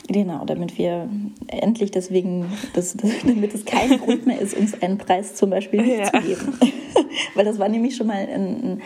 Genau, 0.08 0.44
damit 0.44 0.78
wir 0.78 1.08
endlich 1.48 1.90
deswegen, 1.90 2.46
das, 2.74 2.96
damit 3.24 3.54
es 3.54 3.64
kein 3.64 3.98
Grund 3.98 4.26
mehr 4.26 4.40
ist, 4.40 4.54
uns 4.54 4.80
einen 4.80 4.98
Preis 4.98 5.34
zum 5.34 5.50
Beispiel 5.50 5.82
nicht 5.82 5.98
ja. 5.98 6.12
zu 6.12 6.26
geben. 6.26 6.58
Weil 7.34 7.44
das 7.44 7.58
war 7.58 7.68
nämlich 7.68 7.96
schon 7.96 8.06
mal 8.06 8.16
ein, 8.16 8.30
ein, 8.30 8.82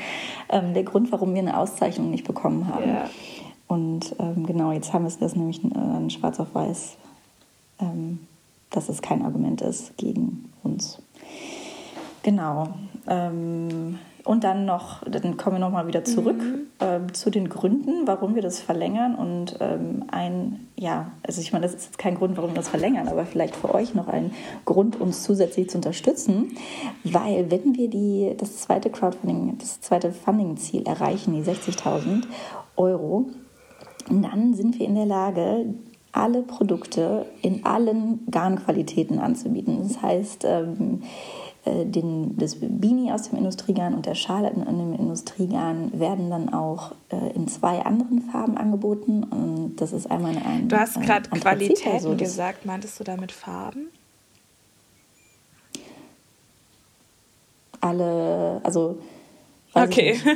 ähm, 0.49 0.75
der 0.75 0.85
Grund, 0.85 1.13
warum 1.13 1.35
wir 1.35 1.43
eine 1.43 1.59
Auszeichnung 1.59 2.11
nicht 2.11 2.27
bekommen 2.27 2.69
haben. 2.69 2.89
Ja. 2.89 3.11
Und 3.69 4.17
ähm, 4.19 4.47
genau, 4.47 4.73
jetzt 4.73 4.93
haben 4.93 5.05
wir 5.05 5.09
es 5.09 5.19
das 5.19 5.37
nämlich 5.37 5.63
äh, 5.65 6.11
schwarz 6.11 6.41
auf 6.41 6.55
weiß, 6.55 6.97
ähm, 7.81 8.21
dass 8.71 8.89
es 8.89 9.03
kein 9.03 9.23
Argument 9.23 9.61
ist 9.61 9.97
gegen 9.97 10.51
uns. 10.63 11.01
Genau. 12.23 12.69
Ähm, 13.07 13.99
und 14.25 14.45
dann 14.45 14.67
noch, 14.67 15.03
dann 15.09 15.37
kommen 15.37 15.57
wir 15.57 15.61
nochmal 15.61 15.87
wieder 15.87 16.05
zurück 16.05 16.41
mhm. 16.41 16.67
äh, 16.79 17.13
zu 17.13 17.31
den 17.31 17.49
Gründen, 17.49 18.07
warum 18.07 18.35
wir 18.35 18.43
das 18.43 18.61
verlängern. 18.61 19.15
Und 19.15 19.57
ähm, 19.61 20.05
ein, 20.11 20.69
ja, 20.77 21.13
also 21.27 21.41
ich 21.41 21.53
meine, 21.53 21.65
das 21.65 21.75
ist 21.75 21.85
jetzt 21.87 21.99
kein 21.99 22.17
Grund, 22.17 22.37
warum 22.37 22.51
wir 22.51 22.57
das 22.57 22.69
verlängern, 22.69 23.09
aber 23.09 23.25
vielleicht 23.25 23.57
für 23.57 23.75
euch 23.75 23.95
noch 23.95 24.09
ein 24.09 24.33
Grund, 24.67 25.01
uns 25.01 25.23
zusätzlich 25.23 25.71
zu 25.71 25.79
unterstützen. 25.79 26.57
Weil 27.03 27.51
wenn 27.51 27.75
wir 27.77 27.89
die, 27.89 28.35
das 28.37 28.59
zweite 28.59 28.91
Crowdfunding, 28.91 29.57
das 29.59 29.81
zweite 29.81 30.13
Funding-Ziel 30.13 30.87
erreichen, 30.87 31.33
die 31.33 31.43
60.000 31.43 32.25
Euro, 32.77 33.31
dann 34.09 34.55
sind 34.55 34.79
wir 34.79 34.87
in 34.87 34.97
der 34.97 35.07
Lage, 35.07 35.67
alle 36.13 36.43
Produkte 36.43 37.27
in 37.41 37.65
allen 37.65 38.27
Garnqualitäten 38.31 39.21
anzubieten. 39.21 39.79
Das 39.83 40.03
heißt, 40.03 40.45
ähm, 40.45 41.03
äh, 41.03 41.07
den, 41.67 42.39
das 42.39 42.57
Beanie 42.57 43.13
aus 43.13 43.29
dem 43.29 43.39
Industriegarn 43.39 43.95
und 43.95 44.07
der 44.07 44.15
Schal 44.15 44.45
in, 44.45 44.65
dem 44.65 44.95
Industriegarn 44.95 45.99
werden 45.99 46.31
dann 46.31 46.55
auch 46.55 46.93
äh, 47.11 47.35
in 47.35 47.49
zwei 47.49 47.81
anderen 47.81 48.23
Farben 48.23 48.57
angeboten. 48.57 49.25
Und 49.25 49.77
das 49.77 49.93
ist 49.93 50.11
einmal 50.11 50.37
ein. 50.37 50.69
Du 50.69 50.79
hast 50.79 51.01
gerade 51.01 51.29
Qualitäten 51.29 51.93
also 51.93 52.17
gesagt, 52.17 52.65
meintest 52.65 52.99
du 52.99 53.05
damit 53.05 53.33
Farben? 53.33 53.89
Alle, 57.81 58.61
also. 58.63 58.99
Okay. 59.75 60.19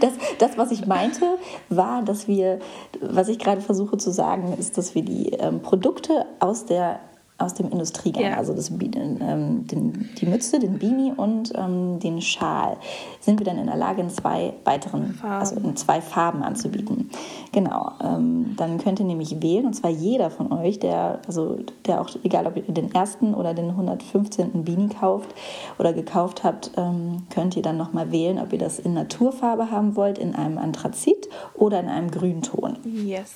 Das, 0.00 0.12
das, 0.38 0.56
was 0.56 0.70
ich 0.72 0.86
meinte, 0.86 1.38
war, 1.68 2.02
dass 2.02 2.26
wir, 2.26 2.60
was 3.00 3.28
ich 3.28 3.38
gerade 3.38 3.60
versuche 3.60 3.98
zu 3.98 4.10
sagen, 4.10 4.54
ist, 4.58 4.78
dass 4.78 4.94
wir 4.94 5.02
die 5.02 5.30
ähm, 5.30 5.60
Produkte 5.60 6.26
aus 6.40 6.64
der 6.64 7.00
aus 7.42 7.54
dem 7.54 7.70
Industriegarn, 7.70 8.32
ja. 8.32 8.36
also 8.36 8.54
das, 8.54 8.70
ähm, 8.70 9.66
den, 9.66 10.10
die 10.18 10.26
Mütze, 10.26 10.58
den 10.58 10.78
Beanie 10.78 11.12
und 11.16 11.52
ähm, 11.56 11.98
den 11.98 12.20
Schal, 12.20 12.76
sind 13.20 13.40
wir 13.40 13.44
dann 13.44 13.58
in 13.58 13.66
der 13.66 13.76
Lage, 13.76 14.02
in 14.02 14.10
zwei 14.10 14.54
weiteren, 14.64 15.14
Farben. 15.14 15.34
also 15.34 15.56
in 15.56 15.76
zwei 15.76 16.00
Farben 16.00 16.42
anzubieten. 16.42 17.10
Genau, 17.52 17.92
ähm, 18.02 18.54
dann 18.56 18.78
könnt 18.78 19.00
ihr 19.00 19.06
nämlich 19.06 19.42
wählen, 19.42 19.66
und 19.66 19.74
zwar 19.74 19.90
jeder 19.90 20.30
von 20.30 20.52
euch, 20.52 20.78
der, 20.78 21.20
also 21.26 21.58
der 21.86 22.00
auch, 22.00 22.08
egal 22.22 22.46
ob 22.46 22.56
ihr 22.56 22.62
den 22.62 22.94
ersten 22.94 23.34
oder 23.34 23.54
den 23.54 23.70
115. 23.70 24.64
Beanie 24.64 24.88
kauft 24.88 25.34
oder 25.78 25.92
gekauft 25.92 26.44
habt, 26.44 26.72
ähm, 26.76 27.24
könnt 27.30 27.56
ihr 27.56 27.62
dann 27.62 27.76
nochmal 27.76 28.12
wählen, 28.12 28.38
ob 28.38 28.52
ihr 28.52 28.58
das 28.58 28.78
in 28.78 28.94
Naturfarbe 28.94 29.70
haben 29.70 29.96
wollt, 29.96 30.18
in 30.18 30.34
einem 30.34 30.58
Anthrazit 30.58 31.28
oder 31.54 31.80
in 31.80 31.88
einem 31.88 32.10
Grünton. 32.10 32.78
Yes. 32.84 33.34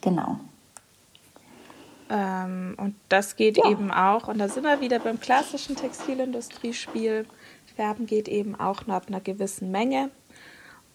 Genau. 0.00 0.36
Ähm, 2.10 2.74
und 2.78 2.94
das 3.08 3.36
geht 3.36 3.58
ja. 3.58 3.70
eben 3.70 3.90
auch, 3.90 4.28
und 4.28 4.38
da 4.38 4.48
sind 4.48 4.64
wir 4.64 4.80
wieder 4.80 4.98
beim 4.98 5.20
klassischen 5.20 5.76
Textilindustriespiel. 5.76 7.26
Färben 7.76 8.06
geht 8.06 8.28
eben 8.28 8.58
auch 8.58 8.86
nur 8.86 8.96
ab 8.96 9.04
einer 9.08 9.20
gewissen 9.20 9.70
Menge 9.70 10.10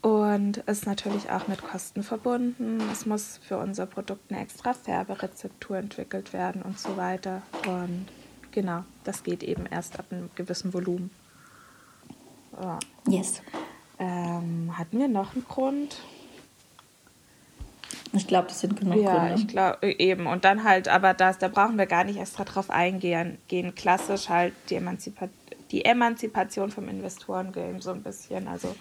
und 0.02 0.58
ist 0.58 0.86
natürlich 0.86 1.30
auch 1.32 1.48
mit 1.48 1.64
Kosten 1.64 2.04
verbunden. 2.04 2.82
Es 2.92 3.06
muss 3.06 3.40
für 3.48 3.58
unser 3.58 3.86
Produkt 3.86 4.30
eine 4.30 4.42
extra 4.42 4.74
Färberezeptur 4.74 5.78
entwickelt 5.78 6.34
werden 6.34 6.62
und 6.62 6.78
so 6.78 6.98
weiter. 6.98 7.42
Und 7.66 8.08
genau, 8.52 8.84
das 9.06 9.24
geht 9.24 9.44
eben 9.44 9.66
erst 9.66 9.98
ab 9.98 10.08
einem 10.12 10.30
gewissen 10.36 10.74
Volumen. 10.74 11.10
Ja. 12.62 12.80
Yes. 13.08 13.42
Ähm, 13.98 14.78
hatten 14.78 15.00
wir 15.00 15.08
noch 15.08 15.36
einen 15.36 15.46
Grund? 15.48 16.02
Ich 18.16 18.28
glaube, 18.28 18.48
das 18.48 18.60
sind 18.60 18.80
genug 18.80 19.02
ja, 19.02 19.18
Gründe. 19.18 19.36
Ich 19.36 19.48
glaube 19.48 19.92
eben. 19.92 20.28
Und 20.28 20.46
dann 20.46 20.64
halt, 20.64 20.88
aber 20.88 21.14
das, 21.14 21.40
da 21.40 21.48
brauchen 21.48 21.78
wir 21.78 21.88
gar 21.88 22.04
nicht 22.04 22.20
extra 22.20 22.44
drauf 22.44 22.70
eingehen. 22.70 23.40
Gehen 23.48 23.74
klassisch 23.74 24.30
halt 24.30 24.54
die, 24.70 24.76
Emanzipa 24.76 25.30
die 25.72 25.84
Emanzipation 25.84 26.70
vom 26.70 26.88
Investorengame 26.88 27.82
so 27.82 27.92
ein 27.92 28.04
bisschen. 28.04 28.48
Also 28.48 28.76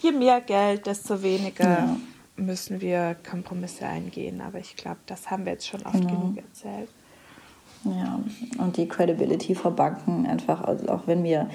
je 0.00 0.10
mehr 0.10 0.40
Geld, 0.40 0.86
desto 0.86 1.22
weniger 1.22 1.64
ja. 1.64 1.96
müssen 2.34 2.80
wir 2.80 3.16
Kompromisse 3.28 3.86
eingehen. 3.86 4.40
Aber 4.40 4.58
ich 4.58 4.74
glaube, 4.74 4.98
das 5.06 5.30
haben 5.30 5.44
wir 5.44 5.52
jetzt 5.52 5.68
schon 5.68 5.82
oft 5.82 5.94
genau. 5.94 6.20
genug 6.20 6.38
erzählt. 6.38 6.88
Ja, 7.84 8.20
und 8.58 8.76
die 8.76 8.88
Credibility 8.88 9.54
vor 9.54 9.70
Banken 9.70 10.26
einfach, 10.26 10.62
also 10.62 10.88
auch 10.88 11.06
wenn 11.06 11.22
wir 11.22 11.48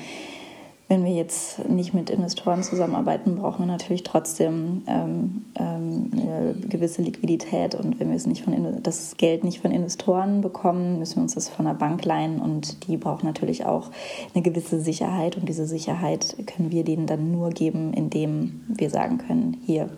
wenn 0.91 1.05
wir 1.05 1.13
jetzt 1.13 1.69
nicht 1.69 1.93
mit 1.93 2.09
Investoren 2.09 2.63
zusammenarbeiten, 2.63 3.37
brauchen 3.37 3.59
wir 3.59 3.65
natürlich 3.65 4.03
trotzdem 4.03 4.81
ähm, 4.87 5.45
ähm, 5.55 6.11
eine 6.11 6.53
gewisse 6.67 7.01
Liquidität. 7.01 7.75
Und 7.75 7.97
wenn 8.01 8.09
wir 8.09 8.17
es 8.17 8.27
nicht 8.27 8.43
von, 8.43 8.83
das 8.83 9.15
Geld 9.15 9.45
nicht 9.45 9.61
von 9.61 9.71
Investoren 9.71 10.41
bekommen, 10.41 10.99
müssen 10.99 11.15
wir 11.15 11.21
uns 11.23 11.35
das 11.35 11.47
von 11.47 11.63
der 11.63 11.75
Bank 11.75 12.03
leihen. 12.03 12.41
Und 12.41 12.89
die 12.89 12.97
brauchen 12.97 13.25
natürlich 13.25 13.65
auch 13.65 13.89
eine 14.35 14.43
gewisse 14.43 14.81
Sicherheit. 14.81 15.37
Und 15.37 15.47
diese 15.47 15.65
Sicherheit 15.65 16.35
können 16.45 16.71
wir 16.71 16.83
denen 16.83 17.07
dann 17.07 17.31
nur 17.31 17.51
geben, 17.51 17.93
indem 17.93 18.65
wir 18.67 18.89
sagen 18.89 19.17
können, 19.17 19.61
hier, 19.65 19.89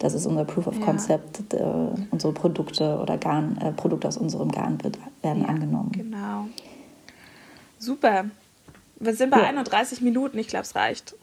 das 0.00 0.12
ist 0.12 0.26
unser 0.26 0.44
Proof 0.44 0.66
of 0.66 0.78
ja. 0.80 0.84
Concept, 0.84 1.54
äh, 1.54 1.64
unsere 2.10 2.34
Produkte 2.34 2.98
oder 3.00 3.16
Garn, 3.16 3.56
äh, 3.56 3.72
Produkte 3.72 4.06
aus 4.06 4.18
unserem 4.18 4.52
Garn 4.52 4.76
werden 5.22 5.42
ja, 5.44 5.48
angenommen. 5.48 5.92
Genau. 5.92 6.44
Super. 7.78 8.26
Wir 9.02 9.16
sind 9.16 9.30
bei 9.30 9.40
ja. 9.40 9.48
31 9.48 10.00
Minuten, 10.00 10.38
ich 10.38 10.46
glaube, 10.46 10.62
es 10.62 10.76
reicht. 10.76 11.16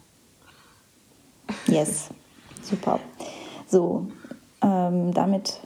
Yes, 1.66 2.10
super. 2.62 3.00
So, 3.66 4.06
ähm, 4.62 5.14
damit 5.14 5.60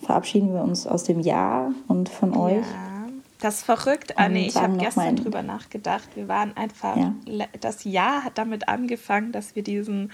verabschieden 0.00 0.54
wir 0.54 0.62
uns 0.62 0.86
aus 0.86 1.04
dem 1.04 1.20
Jahr 1.20 1.72
und 1.86 2.08
von 2.08 2.34
euch. 2.34 2.64
Ja, 2.64 3.08
das 3.40 3.56
ist 3.56 3.64
verrückt, 3.64 4.16
Anne. 4.16 4.46
Ich 4.46 4.56
habe 4.56 4.78
gestern 4.78 5.16
drüber 5.16 5.42
nachgedacht. 5.42 6.08
Wir 6.14 6.26
waren 6.26 6.56
einfach, 6.56 6.96
ja. 6.96 7.14
das 7.60 7.84
Jahr 7.84 8.24
hat 8.24 8.38
damit 8.38 8.66
angefangen, 8.68 9.32
dass 9.32 9.54
wir 9.54 9.62
diesen 9.62 10.10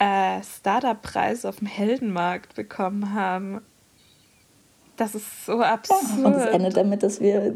äh, 0.00 0.42
Startup-Preis 0.42 1.44
auf 1.44 1.58
dem 1.58 1.68
Heldenmarkt 1.68 2.56
bekommen 2.56 3.14
haben. 3.14 3.60
Das 4.96 5.14
ist 5.14 5.46
so 5.46 5.60
absurd. 5.60 6.00
Ja, 6.18 6.26
und 6.26 6.34
es 6.34 6.46
endet 6.46 6.76
damit, 6.76 7.04
dass 7.04 7.20
wir 7.20 7.54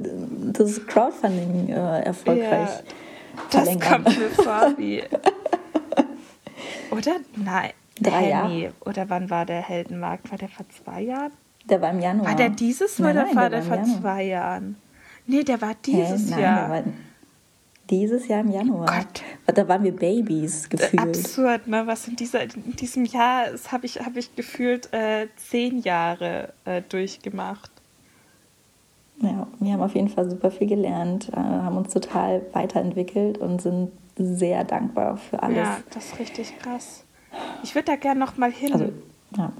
das 0.52 0.86
Crowdfunding 0.86 1.70
äh, 1.70 2.00
erfolgreich 2.02 2.70
ja. 2.70 2.82
Das 3.50 3.68
kommt 3.80 4.18
mir 4.18 4.30
vor 4.30 4.74
wie. 4.76 5.02
Oder? 6.90 7.16
Nein. 7.36 7.70
Drei 8.00 8.28
Jahre. 8.28 8.72
Oder 8.84 9.08
wann 9.08 9.30
war 9.30 9.46
der 9.46 9.62
Heldenmarkt? 9.62 10.30
War 10.30 10.38
der 10.38 10.48
vor 10.48 10.66
zwei 10.68 11.02
Jahren? 11.02 11.32
Der 11.64 11.80
war 11.80 11.90
im 11.90 12.00
Januar. 12.00 12.26
War 12.28 12.34
der 12.36 12.50
dieses 12.50 12.98
Jahr 12.98 13.10
oder 13.10 13.34
war 13.34 13.50
der, 13.50 13.60
der 13.60 13.62
vor 13.62 13.76
Januar. 13.76 14.00
zwei 14.00 14.22
Jahren? 14.24 14.76
Nee, 15.26 15.42
der 15.42 15.60
war 15.60 15.74
dieses 15.84 16.26
Hä? 16.26 16.30
Nein, 16.30 16.40
Jahr. 16.40 16.68
Der 16.68 16.84
war 16.86 16.92
dieses 17.90 18.28
Jahr 18.28 18.40
im 18.40 18.50
Januar. 18.50 18.86
Gott. 18.86 19.22
Da 19.54 19.68
waren 19.68 19.84
wir 19.84 19.94
Babys 19.94 20.68
gefühlt. 20.68 21.00
Absurd, 21.00 21.66
ne? 21.66 21.86
Was 21.86 22.08
in, 22.08 22.16
dieser, 22.16 22.42
in 22.42 22.76
diesem 22.76 23.04
Jahr 23.04 23.46
habe 23.70 23.86
ich, 23.86 24.00
hab 24.00 24.16
ich 24.16 24.34
gefühlt 24.34 24.92
äh, 24.92 25.28
zehn 25.36 25.78
Jahre 25.80 26.52
äh, 26.64 26.82
durchgemacht. 26.82 27.70
Ja, 29.20 29.46
wir 29.60 29.72
haben 29.72 29.82
auf 29.82 29.94
jeden 29.94 30.08
Fall 30.08 30.28
super 30.28 30.50
viel 30.50 30.66
gelernt, 30.66 31.28
äh, 31.32 31.36
haben 31.36 31.76
uns 31.76 31.92
total 31.92 32.42
weiterentwickelt 32.52 33.38
und 33.38 33.62
sind 33.62 33.92
sehr 34.16 34.64
dankbar 34.64 35.16
für 35.16 35.42
alles. 35.42 35.56
Ja, 35.56 35.78
das 35.92 36.06
ist 36.06 36.18
richtig 36.18 36.58
krass. 36.58 37.04
Ich 37.62 37.74
würde 37.74 37.86
da 37.86 37.96
gerne 37.96 38.20
noch 38.20 38.36
mal 38.36 38.50
hin. 38.50 38.72
Also, 38.72 38.92
ja. 39.36 39.52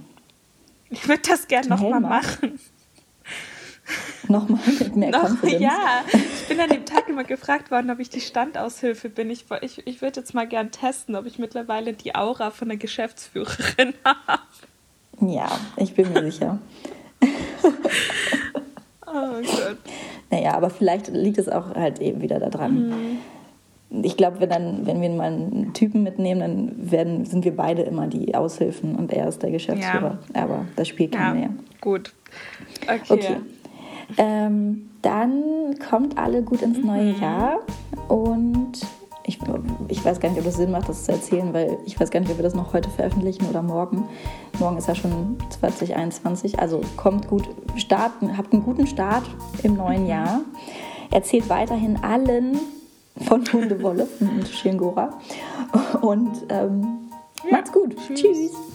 Ich 0.91 1.09
würde 1.09 1.23
das 1.29 1.49
gerne 1.49 1.69
noch 1.69 1.81
mal 1.81 2.01
machen. 2.01 2.59
Nochmal 4.29 4.61
mit 4.79 4.97
mehr 4.97 5.11
noch, 5.11 5.43
Ja, 5.43 6.05
ich 6.13 6.49
bin 6.49 6.59
an 6.59 6.71
dem 6.71 6.87
Tag 6.87 7.09
immer 7.09 7.25
gefragt 7.25 7.71
worden, 7.71 7.91
ob 7.91 7.99
ich 7.99 8.09
die 8.09 8.21
Standaushilfe 8.21 9.11
bin. 9.11 9.29
Ich, 9.29 9.45
ich, 9.61 9.87
ich 9.87 10.01
würde 10.01 10.21
jetzt 10.21 10.35
mal 10.35 10.47
gern 10.49 10.71
testen, 10.71 11.15
ob 11.17 11.27
ich 11.27 11.39
mittlerweile 11.39 11.93
die 11.93 12.15
Aura 12.15 12.51
von 12.51 12.69
der 12.69 12.79
Geschäftsführerin 12.79 13.93
habe. 14.05 14.41
Ja, 15.21 15.51
ich 15.77 15.95
bin 15.95 16.13
mir 16.13 16.23
sicher. 16.31 16.59
Oh 19.15 19.41
Gott. 19.41 19.77
Naja, 20.31 20.55
aber 20.55 20.71
vielleicht 20.71 21.09
liegt 21.09 21.39
es 21.39 21.49
auch 21.49 21.75
halt 21.75 22.01
eben 22.01 22.21
wieder 22.21 22.41
daran. 22.41 22.89
Mhm. 22.89 24.03
Ich 24.03 24.17
glaube, 24.17 24.41
wenn, 24.41 24.49
dann, 24.49 24.87
wenn 24.87 25.01
wir 25.01 25.09
mal 25.11 25.33
einen 25.33 25.73
Typen 25.73 26.03
mitnehmen, 26.03 26.41
dann 26.41 26.91
werden, 26.91 27.25
sind 27.27 27.45
wir 27.45 27.55
beide 27.55 27.83
immer 27.83 28.09
die 28.09 28.35
Aushilfen 28.35 28.97
und 28.97 29.13
er 29.13 29.29
ist 29.29 29.43
der 29.43 29.53
Geschäftsführer. 29.53 30.19
Ja. 30.35 30.43
Aber 30.43 30.65
das 30.75 30.89
spielt 30.89 31.13
keine 31.13 31.41
ja, 31.43 31.47
mehr. 31.47 31.57
Gut. 31.81 32.13
Okay. 32.83 33.01
okay. 33.09 33.37
Ähm, 34.17 34.91
dann 35.03 35.77
kommt 35.89 36.19
alle 36.19 36.43
gut 36.43 36.63
ins 36.63 36.79
neue 36.79 37.13
Mhm. 37.13 37.21
Jahr 37.21 37.59
und 38.09 38.73
ich, 39.27 39.39
ich 39.89 40.05
weiß 40.05 40.21
gar 40.21 40.29
nicht, 40.29 40.41
ob 40.41 40.47
es 40.47 40.57
Sinn 40.57 40.71
macht, 40.71 40.89
das 40.89 41.05
zu 41.05 41.13
erzählen, 41.13 41.53
weil 41.55 41.79
ich 41.87 41.99
weiß 41.99 42.11
gar 42.11 42.21
nicht, 42.21 42.31
ob 42.31 42.39
wir 42.39 42.43
das 42.43 42.55
noch 42.55 42.73
heute 42.73 42.91
veröffentlichen 42.91 43.47
oder 43.47 43.63
morgen. 43.63 44.09
Morgen 44.59 44.77
ist 44.77 44.89
ja 44.89 44.95
schon 44.95 45.39
2021, 45.51 46.59
also 46.59 46.83
kommt 46.97 47.29
gut, 47.29 47.49
starten, 47.77 48.37
habt 48.37 48.53
einen 48.53 48.63
guten 48.63 48.87
Start 48.87 49.25
im 49.63 49.77
neuen 49.77 50.07
Jahr. 50.07 50.41
Erzählt 51.11 51.49
weiterhin 51.49 51.97
allen 52.03 52.59
von 53.27 53.45
Hundewolle 53.51 54.07
und 54.21 54.49
Schingora 54.49 55.19
und 56.03 56.45
ähm, 56.51 57.09
macht's 57.51 57.73
gut. 57.73 57.97
Tschüss. 58.09 58.21
Tschüss. 58.21 58.74